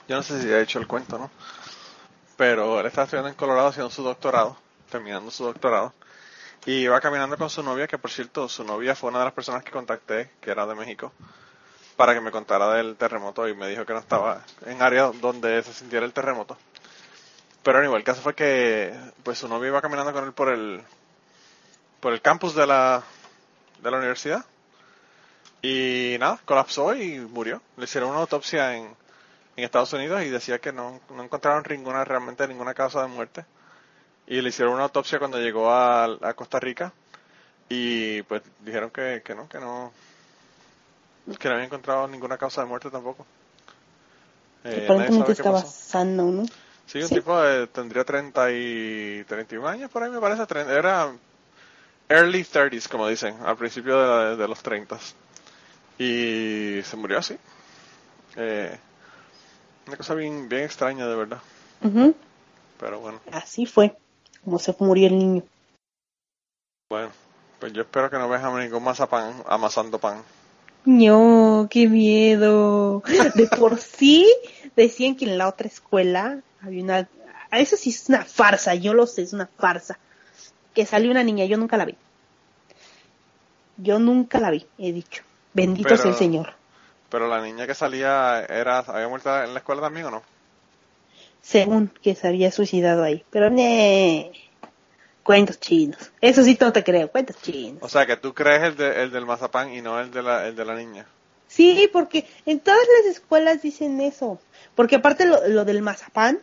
Yo 0.08 0.18
no 0.18 0.24
sé 0.24 0.42
si 0.42 0.50
he 0.50 0.62
hecho 0.62 0.80
el 0.80 0.88
cuento, 0.88 1.18
¿no? 1.18 1.32
Pero 2.36 2.80
él 2.80 2.86
estaba 2.86 3.06
estudiando 3.06 3.30
en 3.30 3.36
Colorado 3.36 3.68
haciendo 3.68 3.90
su 3.90 4.04
doctorado, 4.04 4.58
terminando 4.90 5.32
su 5.32 5.46
doctorado. 5.46 5.94
Y 6.66 6.84
iba 6.84 7.00
caminando 7.00 7.38
con 7.38 7.50
su 7.50 7.64
novia, 7.64 7.88
que 7.88 7.98
por 7.98 8.12
cierto, 8.12 8.50
su 8.50 8.64
novia 8.64 8.96
fue 8.96 9.10
una 9.10 9.20
de 9.20 9.26
las 9.26 9.34
personas 9.34 9.64
que 9.64 9.72
contacté, 9.72 10.32
que 10.42 10.52
era 10.52 10.66
de 10.66 10.76
México, 10.76 11.12
para 11.96 12.14
que 12.14 12.22
me 12.22 12.32
contara 12.32 12.74
del 12.74 12.96
terremoto 12.96 13.48
y 13.48 13.56
me 13.56 13.68
dijo 13.68 13.86
que 13.86 13.94
no 13.94 14.00
estaba 14.00 14.44
en 14.66 14.82
área 14.82 15.12
donde 15.22 15.62
se 15.64 15.74
sintiera 15.74 16.06
el 16.06 16.14
terremoto. 16.14 16.58
Pero 17.64 17.80
anyway, 17.80 17.98
el 17.98 18.04
caso 18.04 18.22
fue 18.22 18.36
que 18.36 18.94
pues 19.24 19.38
su 19.38 19.48
novia 19.48 19.70
iba 19.70 19.82
caminando 19.82 20.12
con 20.12 20.26
él 20.26 20.34
por 20.34 20.50
el 20.50 20.84
por 22.02 22.12
el 22.12 22.22
campus 22.22 22.56
de 22.56 22.68
la 22.68 23.04
de 23.82 23.92
la 23.92 23.98
universidad 23.98 24.46
y 25.62 26.18
nada, 26.20 26.40
colapsó 26.44 26.94
y 26.94 27.20
murió. 27.20 27.62
Le 27.78 27.86
hicieron 27.86 28.10
una 28.10 28.20
autopsia 28.20 28.76
en, 28.76 28.94
en 29.58 29.64
Estados 29.66 29.94
Unidos 29.94 30.24
y 30.24 30.30
decía 30.30 30.60
que 30.60 30.72
no, 30.74 31.00
no 31.10 31.24
encontraron 31.24 31.64
ninguna 31.70 32.04
realmente 32.06 32.48
ninguna 32.48 32.74
causa 32.74 33.02
de 33.02 33.08
muerte. 33.08 33.46
Y 34.28 34.42
le 34.42 34.50
hicieron 34.50 34.74
una 34.76 34.84
autopsia 34.84 35.20
cuando 35.20 35.40
llegó 35.40 35.70
a, 35.72 36.06
a 36.06 36.34
Costa 36.36 36.60
Rica 36.60 36.94
y 37.70 38.24
pues 38.24 38.44
dijeron 38.62 38.92
que, 38.92 39.22
que 39.26 39.36
no, 39.36 39.50
que 39.50 39.60
no 39.60 39.94
que 41.40 41.48
no 41.48 41.54
había 41.56 41.66
encontrado 41.66 42.08
ninguna 42.08 42.38
causa 42.38 42.62
de 42.62 42.68
muerte 42.68 42.90
tampoco. 42.90 43.26
Eh, 44.66 44.84
Aparentemente 44.86 45.32
estaba 45.34 45.62
sano, 45.66 46.32
¿no? 46.32 46.44
Sí, 46.86 47.02
un 47.02 47.10
Sí. 47.10 47.16
tipo 47.16 47.40
de, 47.42 47.68
tendría 47.68 48.04
30 48.04 48.52
y 48.52 49.24
31 49.28 49.68
años 49.68 49.90
por 49.92 50.04
ahí 50.04 50.10
me 50.12 50.20
parece. 50.20 50.44
Era 50.78 51.12
early 52.10 52.44
30s, 52.44 52.88
como 52.90 53.08
dicen, 53.08 53.38
al 53.46 53.58
principio 53.58 53.98
de, 54.00 54.36
de 54.38 54.48
los 54.48 54.62
30 54.64 54.98
Y 55.98 56.82
se 56.84 56.98
murió 56.98 57.20
así. 57.20 57.38
Eh, 58.36 58.80
una 59.88 59.98
cosa 59.98 60.14
bien, 60.16 60.48
bien 60.50 60.64
extraña, 60.64 61.08
de 61.08 61.16
verdad. 61.16 61.40
Pero 62.80 63.00
bueno, 63.00 63.20
Así 63.32 63.66
fue, 63.66 63.96
como 64.44 64.60
se 64.60 64.76
murió 64.80 65.08
el 65.08 65.18
niño. 65.18 65.44
bueno. 66.90 67.12
Pues 67.60 67.72
yo 67.72 67.84
espero 67.84 68.10
que 68.10 68.18
no 68.18 68.28
veas 68.28 68.44
a 68.44 68.60
ningún 68.60 68.84
mazapán 68.84 69.42
amasando 69.48 69.98
pan. 69.98 70.22
No, 70.84 71.68
qué 71.72 71.88
miedo. 71.88 73.02
De 73.36 73.48
por 73.58 73.78
sí 73.80 74.30
decían 74.76 75.16
que 75.16 75.24
en 75.24 75.38
la 75.38 75.48
otra 75.48 75.68
escuela 75.68 76.42
había 76.62 76.84
una... 76.84 77.08
a 77.52 77.60
Eso 77.60 77.78
sí 77.78 77.92
es 77.92 78.10
una 78.10 78.26
farsa, 78.26 78.76
yo 78.76 78.94
lo 78.94 79.08
sé, 79.08 79.22
es 79.22 79.32
una 79.32 79.48
farsa. 79.48 79.98
Que 80.74 80.86
salió 80.86 81.10
una 81.10 81.24
niña, 81.24 81.46
yo 81.46 81.56
nunca 81.58 81.78
la 81.78 81.86
vi. 81.86 81.96
Yo 83.78 83.98
nunca 84.00 84.40
la 84.42 84.50
vi, 84.52 84.66
he 84.78 84.92
dicho. 84.92 85.24
Bendito 85.54 85.88
Pero- 85.88 86.02
sea 86.02 86.12
el 86.12 86.18
Señor. 86.18 86.56
Pero 87.14 87.28
la 87.28 87.44
niña 87.44 87.68
que 87.68 87.76
salía, 87.76 88.44
era 88.50 88.80
¿había 88.80 89.08
muerto 89.08 89.44
en 89.44 89.54
la 89.54 89.60
escuela 89.60 89.84
también 89.84 90.08
o 90.08 90.10
no? 90.10 90.24
Según 91.44 91.90
que 92.02 92.16
se 92.16 92.28
había 92.28 92.52
suicidado 92.52 93.04
ahí. 93.04 93.24
Pero 93.30 93.52
ne 93.52 94.32
cuentos 95.22 95.60
chinos. 95.60 96.12
Eso 96.22 96.44
sí 96.44 96.58
no 96.60 96.74
te 96.74 96.84
creo, 96.84 97.12
cuentos 97.12 97.36
chinos. 97.40 97.84
O 97.84 97.88
sea, 97.88 98.08
que 98.08 98.18
tú 98.18 98.34
crees 98.34 98.64
el, 98.64 98.76
de- 98.78 99.04
el 99.04 99.12
del 99.12 99.28
mazapán 99.28 99.72
y 99.72 99.80
no 99.84 100.00
el 100.00 100.10
de 100.10 100.24
la, 100.24 100.48
el 100.48 100.56
de 100.56 100.66
la 100.66 100.74
niña. 100.74 101.06
Sí, 101.48 101.88
porque 101.94 102.26
en 102.48 102.60
todas 102.60 102.80
las 102.98 103.16
escuelas 103.16 103.62
dicen 103.62 104.02
eso. 104.02 104.40
Porque 104.74 104.96
aparte 104.96 105.26
lo, 105.26 105.48
lo 105.48 105.66
del 105.66 105.84
mazapán, 105.84 106.40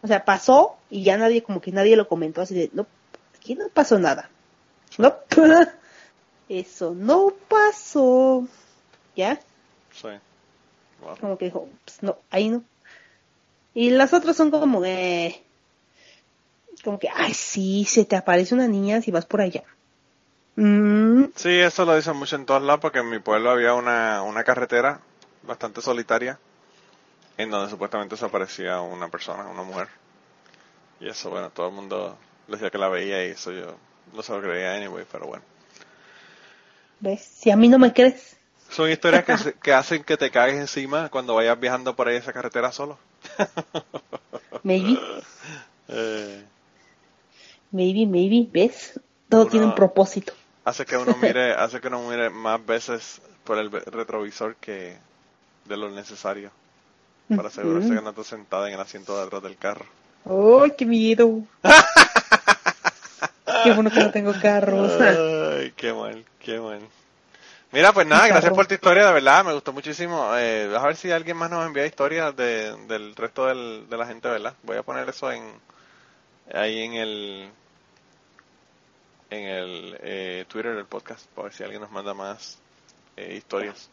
o 0.00 0.06
sea, 0.06 0.24
pasó 0.24 0.78
y 0.88 1.04
ya 1.04 1.18
nadie, 1.18 1.42
como 1.42 1.60
que 1.60 1.70
nadie 1.70 1.96
lo 1.96 2.08
comentó 2.08 2.40
así 2.40 2.54
de, 2.54 2.70
no, 2.72 2.86
aquí 3.36 3.56
no 3.56 3.68
pasó 3.68 3.98
nada. 3.98 4.30
No, 4.96 5.16
eso 6.48 6.94
no 6.96 7.34
pasó. 7.46 8.48
¿Ya? 9.14 9.38
Sí. 9.94 10.08
Wow. 11.00 11.16
Como 11.20 11.38
que 11.38 11.46
dijo, 11.46 11.68
pues 11.84 12.02
no, 12.02 12.18
ahí 12.30 12.48
no. 12.48 12.62
Y 13.74 13.90
las 13.90 14.12
otras 14.12 14.36
son 14.36 14.50
como 14.50 14.80
de, 14.80 15.42
como 16.84 16.98
que, 16.98 17.08
ay, 17.14 17.34
sí, 17.34 17.84
se 17.84 18.04
te 18.04 18.16
aparece 18.16 18.54
una 18.54 18.68
niña 18.68 19.00
si 19.00 19.10
vas 19.10 19.26
por 19.26 19.40
allá. 19.40 19.64
Mm, 20.56 21.24
Sí, 21.34 21.58
eso 21.58 21.84
lo 21.84 21.96
dicen 21.96 22.16
mucho 22.16 22.36
en 22.36 22.46
todos 22.46 22.62
lados 22.62 22.80
porque 22.80 23.00
en 23.00 23.10
mi 23.10 23.18
pueblo 23.18 23.50
había 23.50 23.74
una, 23.74 24.22
una 24.22 24.44
carretera 24.44 25.00
bastante 25.42 25.80
solitaria 25.80 26.38
en 27.36 27.50
donde 27.50 27.68
supuestamente 27.70 28.16
se 28.16 28.24
aparecía 28.24 28.80
una 28.80 29.08
persona, 29.08 29.48
una 29.48 29.62
mujer. 29.62 29.88
Y 31.00 31.08
eso, 31.08 31.30
bueno, 31.30 31.50
todo 31.50 31.68
el 31.68 31.74
mundo 31.74 32.16
decía 32.46 32.70
que 32.70 32.78
la 32.78 32.88
veía 32.88 33.26
y 33.26 33.30
eso 33.30 33.50
yo 33.50 33.76
no 34.12 34.22
se 34.22 34.32
lo 34.32 34.40
creía 34.40 34.76
anyway, 34.76 35.04
pero 35.10 35.26
bueno. 35.26 35.42
¿Ves? 37.00 37.22
Si 37.22 37.50
a 37.50 37.56
mí 37.56 37.68
no 37.68 37.78
me 37.78 37.92
crees. 37.92 38.36
Son 38.74 38.90
historias 38.90 39.24
que, 39.24 39.38
se- 39.38 39.52
que 39.54 39.72
hacen 39.72 40.02
que 40.02 40.16
te 40.16 40.30
caes 40.30 40.56
encima 40.56 41.08
cuando 41.08 41.34
vayas 41.34 41.58
viajando 41.60 41.94
por 41.94 42.08
ahí 42.08 42.16
esa 42.16 42.32
carretera 42.32 42.72
solo. 42.72 42.98
Maybe, 44.64 44.98
Eh, 45.88 46.42
maybe, 47.70 48.06
maybe, 48.06 48.48
¿ves? 48.50 48.98
Todo 49.28 49.42
Uno- 49.42 49.50
tiene 49.50 49.66
un 49.66 49.74
propósito. 49.74 50.32
hace 50.64 50.86
que 50.86 50.96
uno 50.96 51.14
mire, 51.16 51.52
hace 51.54 51.80
que 51.80 51.88
uno 51.88 52.02
mire 52.08 52.30
más 52.30 52.64
veces 52.64 53.20
por 53.44 53.58
el 53.58 53.70
retrovisor 53.70 54.56
que 54.56 54.96
de 55.66 55.76
lo 55.76 55.90
necesario 55.90 56.50
para 57.36 57.48
asegurarse 57.48 57.94
que 57.94 58.00
no 58.02 58.10
estás 58.10 58.26
sentada 58.28 58.68
en 58.68 58.74
el 58.74 58.80
asiento 58.80 59.16
de 59.18 59.24
atrás 59.24 59.42
del 59.42 59.56
carro. 59.58 59.84
¡Ay, 60.24 60.72
qué 60.76 60.86
miedo! 60.86 61.42
qué 63.64 63.72
bueno 63.72 63.90
que 63.90 64.00
no 64.00 64.10
tengo 64.10 64.32
carros. 64.40 64.92
Ay, 65.00 65.72
qué 65.76 65.92
mal, 65.92 66.24
qué 66.40 66.58
mal. 66.60 66.80
Mira, 67.74 67.92
pues 67.92 68.06
nada, 68.06 68.28
gracias 68.28 68.52
por 68.54 68.66
tu 68.68 68.74
historia, 68.74 69.04
de 69.06 69.12
verdad, 69.12 69.44
me 69.44 69.52
gustó 69.52 69.72
muchísimo. 69.72 70.30
Eh, 70.36 70.72
a 70.76 70.86
ver 70.86 70.96
si 70.96 71.10
alguien 71.10 71.36
más 71.36 71.50
nos 71.50 71.66
envía 71.66 71.84
historias 71.84 72.34
de, 72.36 72.76
del 72.86 73.16
resto 73.16 73.46
del, 73.46 73.88
de 73.90 73.96
la 73.96 74.06
gente, 74.06 74.28
¿verdad? 74.28 74.54
Voy 74.62 74.76
a 74.76 74.84
poner 74.84 75.08
eso 75.08 75.30
en 75.32 75.42
ahí 76.52 76.82
en 76.84 76.94
el 76.94 77.50
en 79.30 79.44
el 79.48 79.98
eh, 80.02 80.44
Twitter 80.48 80.76
del 80.76 80.86
podcast 80.86 81.26
para 81.34 81.44
ver 81.46 81.52
si 81.54 81.62
alguien 81.64 81.82
nos 81.82 81.90
manda 81.90 82.14
más 82.14 82.58
eh, 83.16 83.34
historias. 83.36 83.90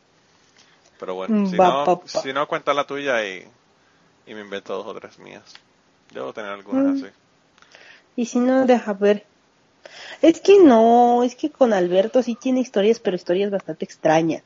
Pero 0.99 1.15
bueno, 1.15 1.33
si 1.49 1.57
Va, 1.59 1.85
no, 1.85 2.01
si 2.05 2.33
no 2.33 2.47
cuenta 2.47 2.73
la 2.73 2.85
tuya 2.85 3.25
y, 3.25 3.47
y 4.27 4.35
me 4.35 4.41
invento 4.41 4.75
dos 4.77 4.87
o 4.87 4.99
tres 4.99 5.19
mías. 5.19 5.43
Debo 6.13 6.33
tener 6.33 6.51
algunas 6.51 6.85
Mm. 6.85 7.03
así. 7.03 7.07
Y 8.15 8.25
si 8.25 8.39
no, 8.39 8.65
deja 8.65 8.93
ver. 8.93 9.25
Es 10.21 10.39
que 10.39 10.59
no, 10.59 11.23
es 11.23 11.35
que 11.35 11.49
con 11.49 11.73
Alberto 11.73 12.21
sí 12.21 12.35
tiene 12.35 12.59
historias, 12.59 12.99
pero 12.99 13.15
historias 13.15 13.51
bastante 13.51 13.85
extrañas. 13.85 14.43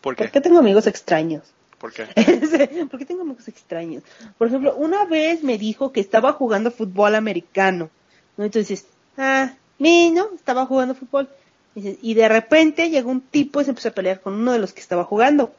¿Por 0.00 0.14
qué? 0.14 0.24
¿Por 0.24 0.32
qué 0.32 0.40
tengo 0.40 0.58
amigos 0.58 0.86
extraños? 0.86 1.42
¿Por 1.78 1.92
qué? 1.92 2.06
¿Por 2.90 2.98
qué 2.98 3.04
tengo 3.04 3.22
amigos 3.22 3.48
extraños? 3.48 4.02
Por 4.38 4.48
ejemplo, 4.48 4.74
una 4.76 5.04
vez 5.06 5.42
me 5.42 5.58
dijo 5.58 5.92
que 5.92 6.00
estaba 6.00 6.32
jugando 6.32 6.70
fútbol 6.70 7.14
americano. 7.14 7.90
¿no? 8.36 8.44
Entonces, 8.44 8.86
ah, 9.18 9.54
mi, 9.78 10.10
¿no? 10.10 10.28
Estaba 10.34 10.66
jugando 10.66 10.94
fútbol. 10.94 11.28
Y 11.74 12.14
de 12.14 12.28
repente 12.28 12.88
llegó 12.90 13.10
un 13.10 13.20
tipo 13.20 13.60
y 13.60 13.64
se 13.64 13.70
empezó 13.70 13.88
a 13.88 13.92
pelear 13.92 14.20
con 14.20 14.34
uno 14.34 14.52
de 14.52 14.60
los 14.60 14.72
que 14.72 14.80
estaba 14.80 15.04
jugando. 15.04 15.52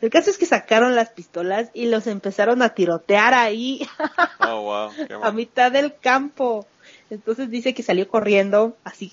El 0.00 0.10
caso 0.10 0.30
es 0.30 0.38
que 0.38 0.46
sacaron 0.46 0.96
las 0.96 1.10
pistolas 1.10 1.70
y 1.74 1.86
los 1.86 2.08
empezaron 2.08 2.60
a 2.60 2.70
tirotear 2.70 3.34
ahí 3.34 3.86
Oh, 4.40 4.62
wow. 4.62 4.90
Qué 5.06 5.14
a 5.14 5.30
mitad 5.30 5.70
del 5.70 5.94
campo. 5.94 6.66
Entonces 7.10 7.50
dice 7.50 7.74
que 7.74 7.82
salió 7.82 8.08
corriendo 8.08 8.76
así 8.84 9.12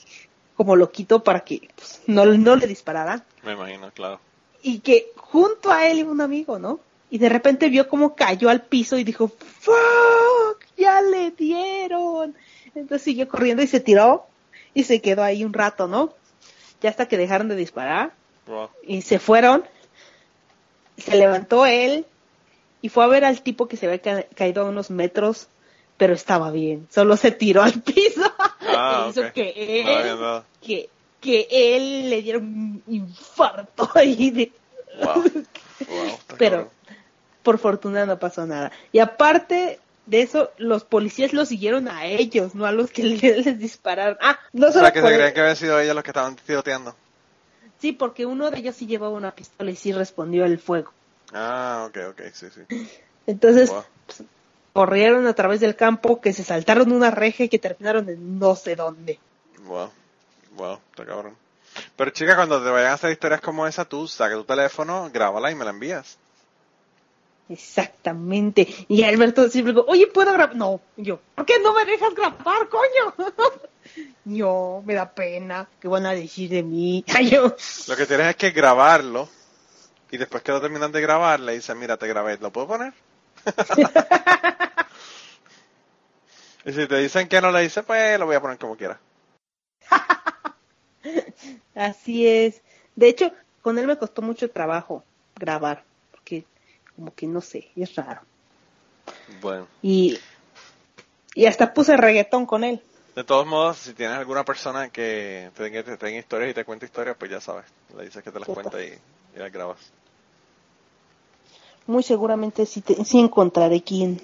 como 0.56 0.76
loquito 0.76 1.24
para 1.24 1.42
que 1.42 1.70
pues, 1.76 2.02
no, 2.08 2.26
no 2.26 2.56
le 2.56 2.68
dispararan. 2.68 3.24
Me 3.44 3.54
imagino, 3.54 3.92
claro. 3.92 4.20
Y 4.62 4.80
que 4.80 5.12
junto 5.16 5.72
a 5.72 5.88
él 5.88 6.00
iba 6.00 6.12
un 6.12 6.22
amigo, 6.22 6.60
¿no? 6.60 6.80
Y 7.10 7.18
de 7.18 7.30
repente 7.30 7.70
vio 7.70 7.88
cómo 7.88 8.16
cayó 8.16 8.50
al 8.50 8.62
piso 8.64 8.98
y 8.98 9.04
dijo, 9.04 9.30
¡Fuck! 9.30 10.64
¡Ya 10.78 11.02
le 11.02 11.32
dieron! 11.32 12.36
Entonces 12.76 13.02
siguió 13.04 13.28
corriendo 13.28 13.64
y 13.64 13.68
se 13.68 13.80
tiró 13.80 14.26
y 14.74 14.84
se 14.84 15.02
quedó 15.02 15.24
ahí 15.24 15.44
un 15.44 15.54
rato, 15.54 15.88
¿no? 15.88 16.14
Ya 16.82 16.90
hasta 16.90 17.08
que 17.08 17.18
dejaron 17.18 17.48
de 17.50 17.56
disparar 17.56 18.14
Wow. 18.48 18.70
y 18.84 19.02
se 19.02 19.20
fueron. 19.20 19.64
Se 20.98 21.16
levantó 21.16 21.66
él 21.66 22.06
y 22.82 22.90
fue 22.90 23.04
a 23.04 23.08
ver 23.08 23.24
al 23.26 23.42
tipo 23.42 23.68
que 23.68 23.78
se 23.78 23.86
había 23.88 24.00
ca- 24.00 24.26
caído 24.36 24.62
a 24.66 24.70
unos 24.70 24.90
metros, 24.90 25.48
pero 26.00 26.14
estaba 26.14 26.50
bien. 26.50 26.88
Solo 26.90 27.16
se 27.18 27.32
tiró 27.32 27.62
al 27.62 27.74
piso 27.74 28.22
Ah, 28.62 29.04
e 29.06 29.10
hizo 29.10 29.34
que 29.34 29.84
No 29.86 29.92
él, 30.40 30.44
que, 30.62 30.90
que 31.22 31.48
él 31.52 32.10
le 32.10 32.22
diera 32.24 32.40
un 32.40 32.82
infarto 32.88 33.88
ahí 33.96 34.32
de- 34.32 34.52
Wow. 35.04 35.24
Wow, 35.88 36.06
está 36.18 36.38
pero 36.38 36.56
cabrón. 36.58 36.70
por 37.44 37.58
fortuna 37.60 38.06
no 38.06 38.18
pasó 38.18 38.46
nada. 38.48 38.72
Y 38.92 39.00
aparte 39.00 39.80
de 40.08 40.22
eso, 40.22 40.50
los 40.58 40.84
policías 40.86 41.34
los 41.34 41.50
siguieron 41.50 41.88
a 41.90 42.06
ellos, 42.08 42.56
no 42.56 42.66
a 42.66 42.72
los 42.72 42.90
que 42.90 43.04
les, 43.04 43.60
dispararon. 43.60 44.18
Ah, 44.22 44.40
no 44.54 44.68
O 44.68 44.72
solo 44.72 44.86
sea, 44.86 44.94
que 44.94 45.02
se 45.02 45.08
creían 45.08 45.34
que 45.34 45.40
habían 45.42 45.56
sido 45.58 45.80
ellos 45.80 45.94
los 45.96 46.04
que 46.04 46.10
estaban 46.12 46.36
tiroteando. 46.38 46.96
Sí, 47.80 47.92
porque 47.92 48.26
uno 48.26 48.50
de 48.50 48.60
ellos 48.60 48.76
sí 48.76 48.88
llevaba 48.88 49.14
una 49.14 49.32
pistola 49.36 49.70
y 49.70 49.76
sí 49.76 49.92
respondió 49.92 50.46
el 50.46 50.58
fuego. 50.60 50.92
Ah, 51.34 51.86
ok, 51.90 51.98
ok, 52.12 52.22
sí, 52.34 52.48
sí. 52.54 52.62
Entonces, 53.28 53.70
Wow. 53.70 53.84
Corrieron 54.74 55.28
a 55.28 55.34
través 55.34 55.60
del 55.60 55.76
campo, 55.76 56.22
que 56.22 56.34
se 56.34 56.44
saltaron 56.44 56.92
una 56.92 57.12
reja 57.12 57.44
y 57.44 57.50
que 57.50 57.60
terminaron 57.60 58.08
en 58.10 58.40
no 58.40 58.56
sé 58.56 58.76
dónde. 58.76 59.20
Wow, 59.66 59.90
wow, 60.56 60.80
está 60.92 61.06
cabrón. 61.06 61.36
Pero 61.96 62.12
chica, 62.12 62.36
cuando 62.36 62.64
te 62.64 62.70
vayan 62.70 62.92
a 62.92 62.94
hacer 62.94 63.12
historias 63.12 63.42
como 63.42 63.68
esa, 63.68 63.86
tú 63.86 64.08
saca 64.08 64.36
tu 64.36 64.44
teléfono, 64.44 65.10
grábala 65.12 65.52
y 65.52 65.56
me 65.56 65.66
la 65.66 65.72
envías. 65.72 66.18
Exactamente. 67.50 68.68
Y 68.88 69.04
Alberto 69.04 69.50
siempre 69.50 69.74
dijo, 69.74 69.86
oye, 69.88 70.08
¿puedo 70.08 70.32
grabar? 70.32 70.56
No, 70.56 70.82
Y 70.98 71.04
yo, 71.04 71.20
¿por 71.36 71.46
qué 71.46 71.60
no 71.60 71.74
me 71.74 71.84
dejas 71.84 72.14
grabar, 72.14 72.70
coño? 72.70 73.34
yo, 74.26 74.84
me 74.86 74.94
da 74.94 75.10
pena, 75.10 75.68
¿qué 75.80 75.88
van 75.88 76.06
a 76.06 76.12
decir 76.12 76.50
de 76.50 76.62
mí? 76.62 77.04
Ay, 77.14 77.32
yo, 77.32 77.56
Lo 77.88 77.96
que 77.96 78.06
tienes 78.06 78.28
es 78.28 78.36
que 78.36 78.52
grabarlo 78.52 79.28
y 80.12 80.18
después 80.18 80.44
que 80.44 80.52
lo 80.52 80.62
terminan 80.62 80.92
de 80.92 81.02
grabar 81.02 81.40
le 81.40 81.54
dicen, 81.54 81.78
mira, 81.80 81.98
te 81.98 82.08
grabé, 82.08 82.38
¿lo 82.38 82.52
puedo 82.52 82.68
poner? 82.68 82.94
y 86.70 86.74
si 86.74 86.88
te 86.88 86.98
dicen 86.98 87.28
que 87.28 87.42
no 87.42 87.52
le 87.52 87.62
dices, 87.62 87.84
pues 87.86 88.20
lo 88.20 88.26
voy 88.28 88.36
a 88.36 88.42
poner 88.42 88.58
como 88.60 88.76
quiera. 88.76 89.00
así 91.76 92.28
es. 92.28 92.62
De 92.96 93.08
hecho, 93.10 93.32
con 93.62 93.80
él 93.80 93.88
me 93.88 93.98
costó 93.98 94.22
mucho 94.22 94.50
trabajo 94.52 95.04
grabar, 95.36 95.84
porque 96.12 96.46
como 96.96 97.14
que 97.16 97.26
no 97.26 97.42
sé, 97.42 97.70
es 97.76 97.96
raro. 97.96 98.22
Bueno. 99.42 99.68
Y, 99.82 100.20
y 101.34 101.46
hasta 101.48 101.74
puse 101.74 101.98
reggaetón 101.98 102.46
con 102.46 102.64
él. 102.64 102.82
De 103.16 103.24
todos 103.24 103.48
modos, 103.48 103.78
si 103.78 103.94
tienes 103.94 104.18
alguna 104.18 104.46
persona 104.46 104.90
que 104.90 105.50
te 105.56 105.64
tenga, 105.64 105.84
te 105.84 105.98
tenga 105.98 106.20
historias 106.20 106.52
y 106.52 106.54
te 106.54 106.66
cuenta 106.66 106.86
historias, 106.86 107.16
pues 107.18 107.32
ya 107.32 107.42
sabes. 107.42 107.66
Le 107.98 108.06
dices 108.06 108.24
que 108.24 108.32
te 108.32 108.40
las 108.40 108.48
Súper. 108.48 108.64
cuenta 108.66 108.84
y, 108.84 108.94
y 109.36 109.40
las 109.40 109.52
grabas. 109.52 109.80
Muy 111.88 112.04
seguramente 112.04 112.68
sí, 112.68 112.82
te- 112.82 113.04
sí 113.04 113.20
encontraré 113.20 113.82
quién. 113.82 114.22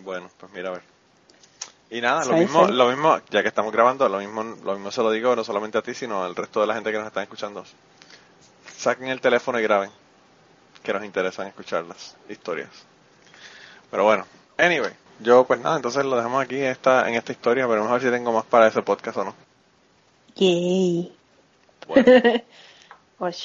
Bueno, 0.00 0.30
pues 0.38 0.52
mira 0.52 0.68
a 0.70 0.72
ver. 0.72 0.82
Y 1.90 2.00
nada, 2.00 2.20
lo 2.20 2.24
¿Sabes, 2.26 2.42
mismo, 2.42 2.66
lo 2.66 2.88
mismo, 2.88 3.20
ya 3.30 3.42
que 3.42 3.48
estamos 3.48 3.72
grabando, 3.72 4.08
lo 4.08 4.18
mismo, 4.18 4.42
lo 4.42 4.74
mismo 4.74 4.90
se 4.90 5.02
lo 5.02 5.10
digo 5.10 5.36
no 5.36 5.44
solamente 5.44 5.78
a 5.78 5.82
ti, 5.82 5.94
sino 5.94 6.24
al 6.24 6.34
resto 6.34 6.60
de 6.60 6.66
la 6.66 6.74
gente 6.74 6.90
que 6.90 6.98
nos 6.98 7.06
está 7.06 7.22
escuchando. 7.22 7.64
Saquen 8.76 9.08
el 9.08 9.20
teléfono 9.20 9.60
y 9.60 9.62
graben, 9.62 9.90
que 10.82 10.92
nos 10.92 11.04
interesan 11.04 11.46
escuchar 11.46 11.84
las 11.84 12.16
historias. 12.28 12.70
Pero 13.90 14.04
bueno, 14.04 14.26
anyway, 14.58 14.92
yo 15.20 15.44
pues 15.44 15.60
nada, 15.60 15.76
entonces 15.76 16.04
lo 16.04 16.16
dejamos 16.16 16.42
aquí 16.42 16.56
esta, 16.56 17.08
en 17.08 17.14
esta 17.14 17.32
historia, 17.32 17.68
pero 17.68 17.82
vamos 17.82 17.90
a 17.90 17.94
ver 17.94 18.02
si 18.02 18.10
tengo 18.10 18.32
más 18.32 18.44
para 18.44 18.66
ese 18.66 18.82
podcast 18.82 19.18
o 19.18 19.24
no. 19.24 19.34
Yay. 20.36 21.16
Bueno. 21.86 22.04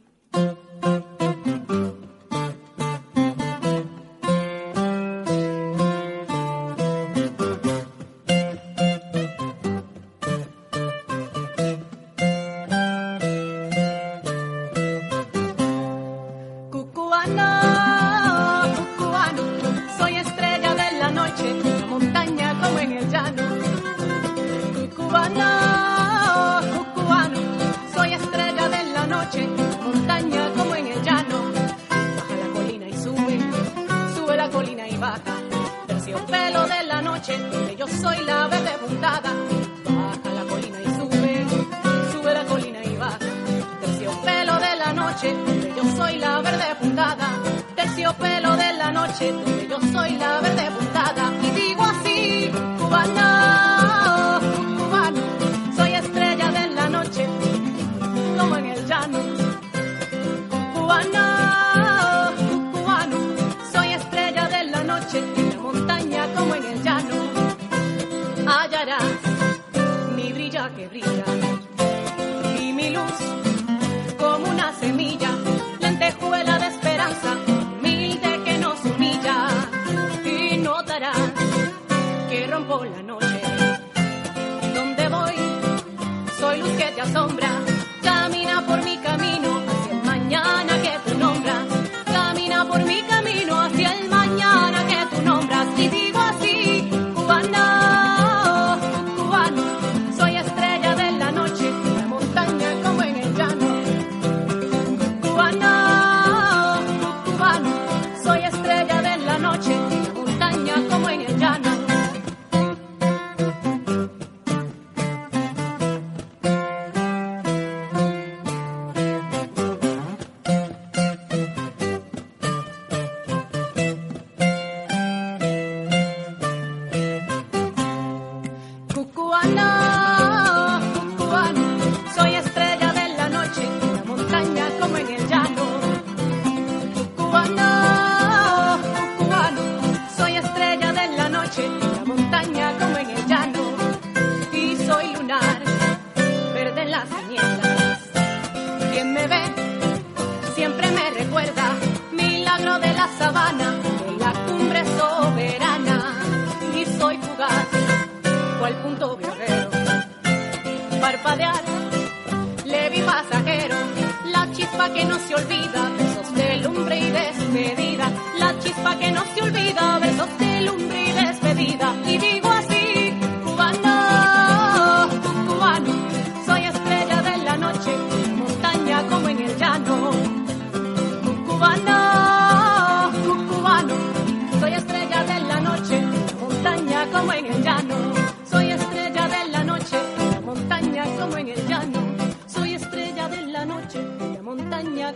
que 165.01 165.07
no 165.07 165.17
se 165.17 165.33
olvida, 165.33 165.89
besos 165.97 166.35
de 166.35 166.57
lumbre 166.57 166.99
y 166.99 167.09
despedida, 167.09 168.11
la 168.37 168.59
chispa 168.59 168.95
que 168.99 169.11
no 169.11 169.23
se 169.33 169.41
olvida, 169.41 169.97
besos 169.99 170.29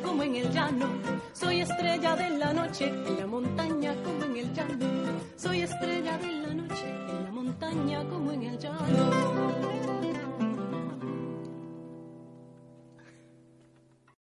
como 0.01 0.23
en 0.23 0.35
el 0.35 0.51
llano. 0.51 0.87
Soy 1.33 1.61
estrella 1.61 2.15
de 2.15 2.29
la 2.37 2.53
noche 2.53 2.87
en 2.87 3.19
la 3.19 3.27
montaña 3.27 3.93
como 4.03 4.23
en 4.25 4.37
el 4.37 4.53
llano. 4.53 4.85
Soy 5.35 5.61
estrella 5.61 6.17
de 6.17 6.31
la 6.31 6.53
noche 6.53 6.89
en 6.89 7.23
la 7.23 7.31
montaña 7.31 8.03
como 8.09 8.31
en 8.31 8.43
el 8.43 8.57
llano. 8.57 9.04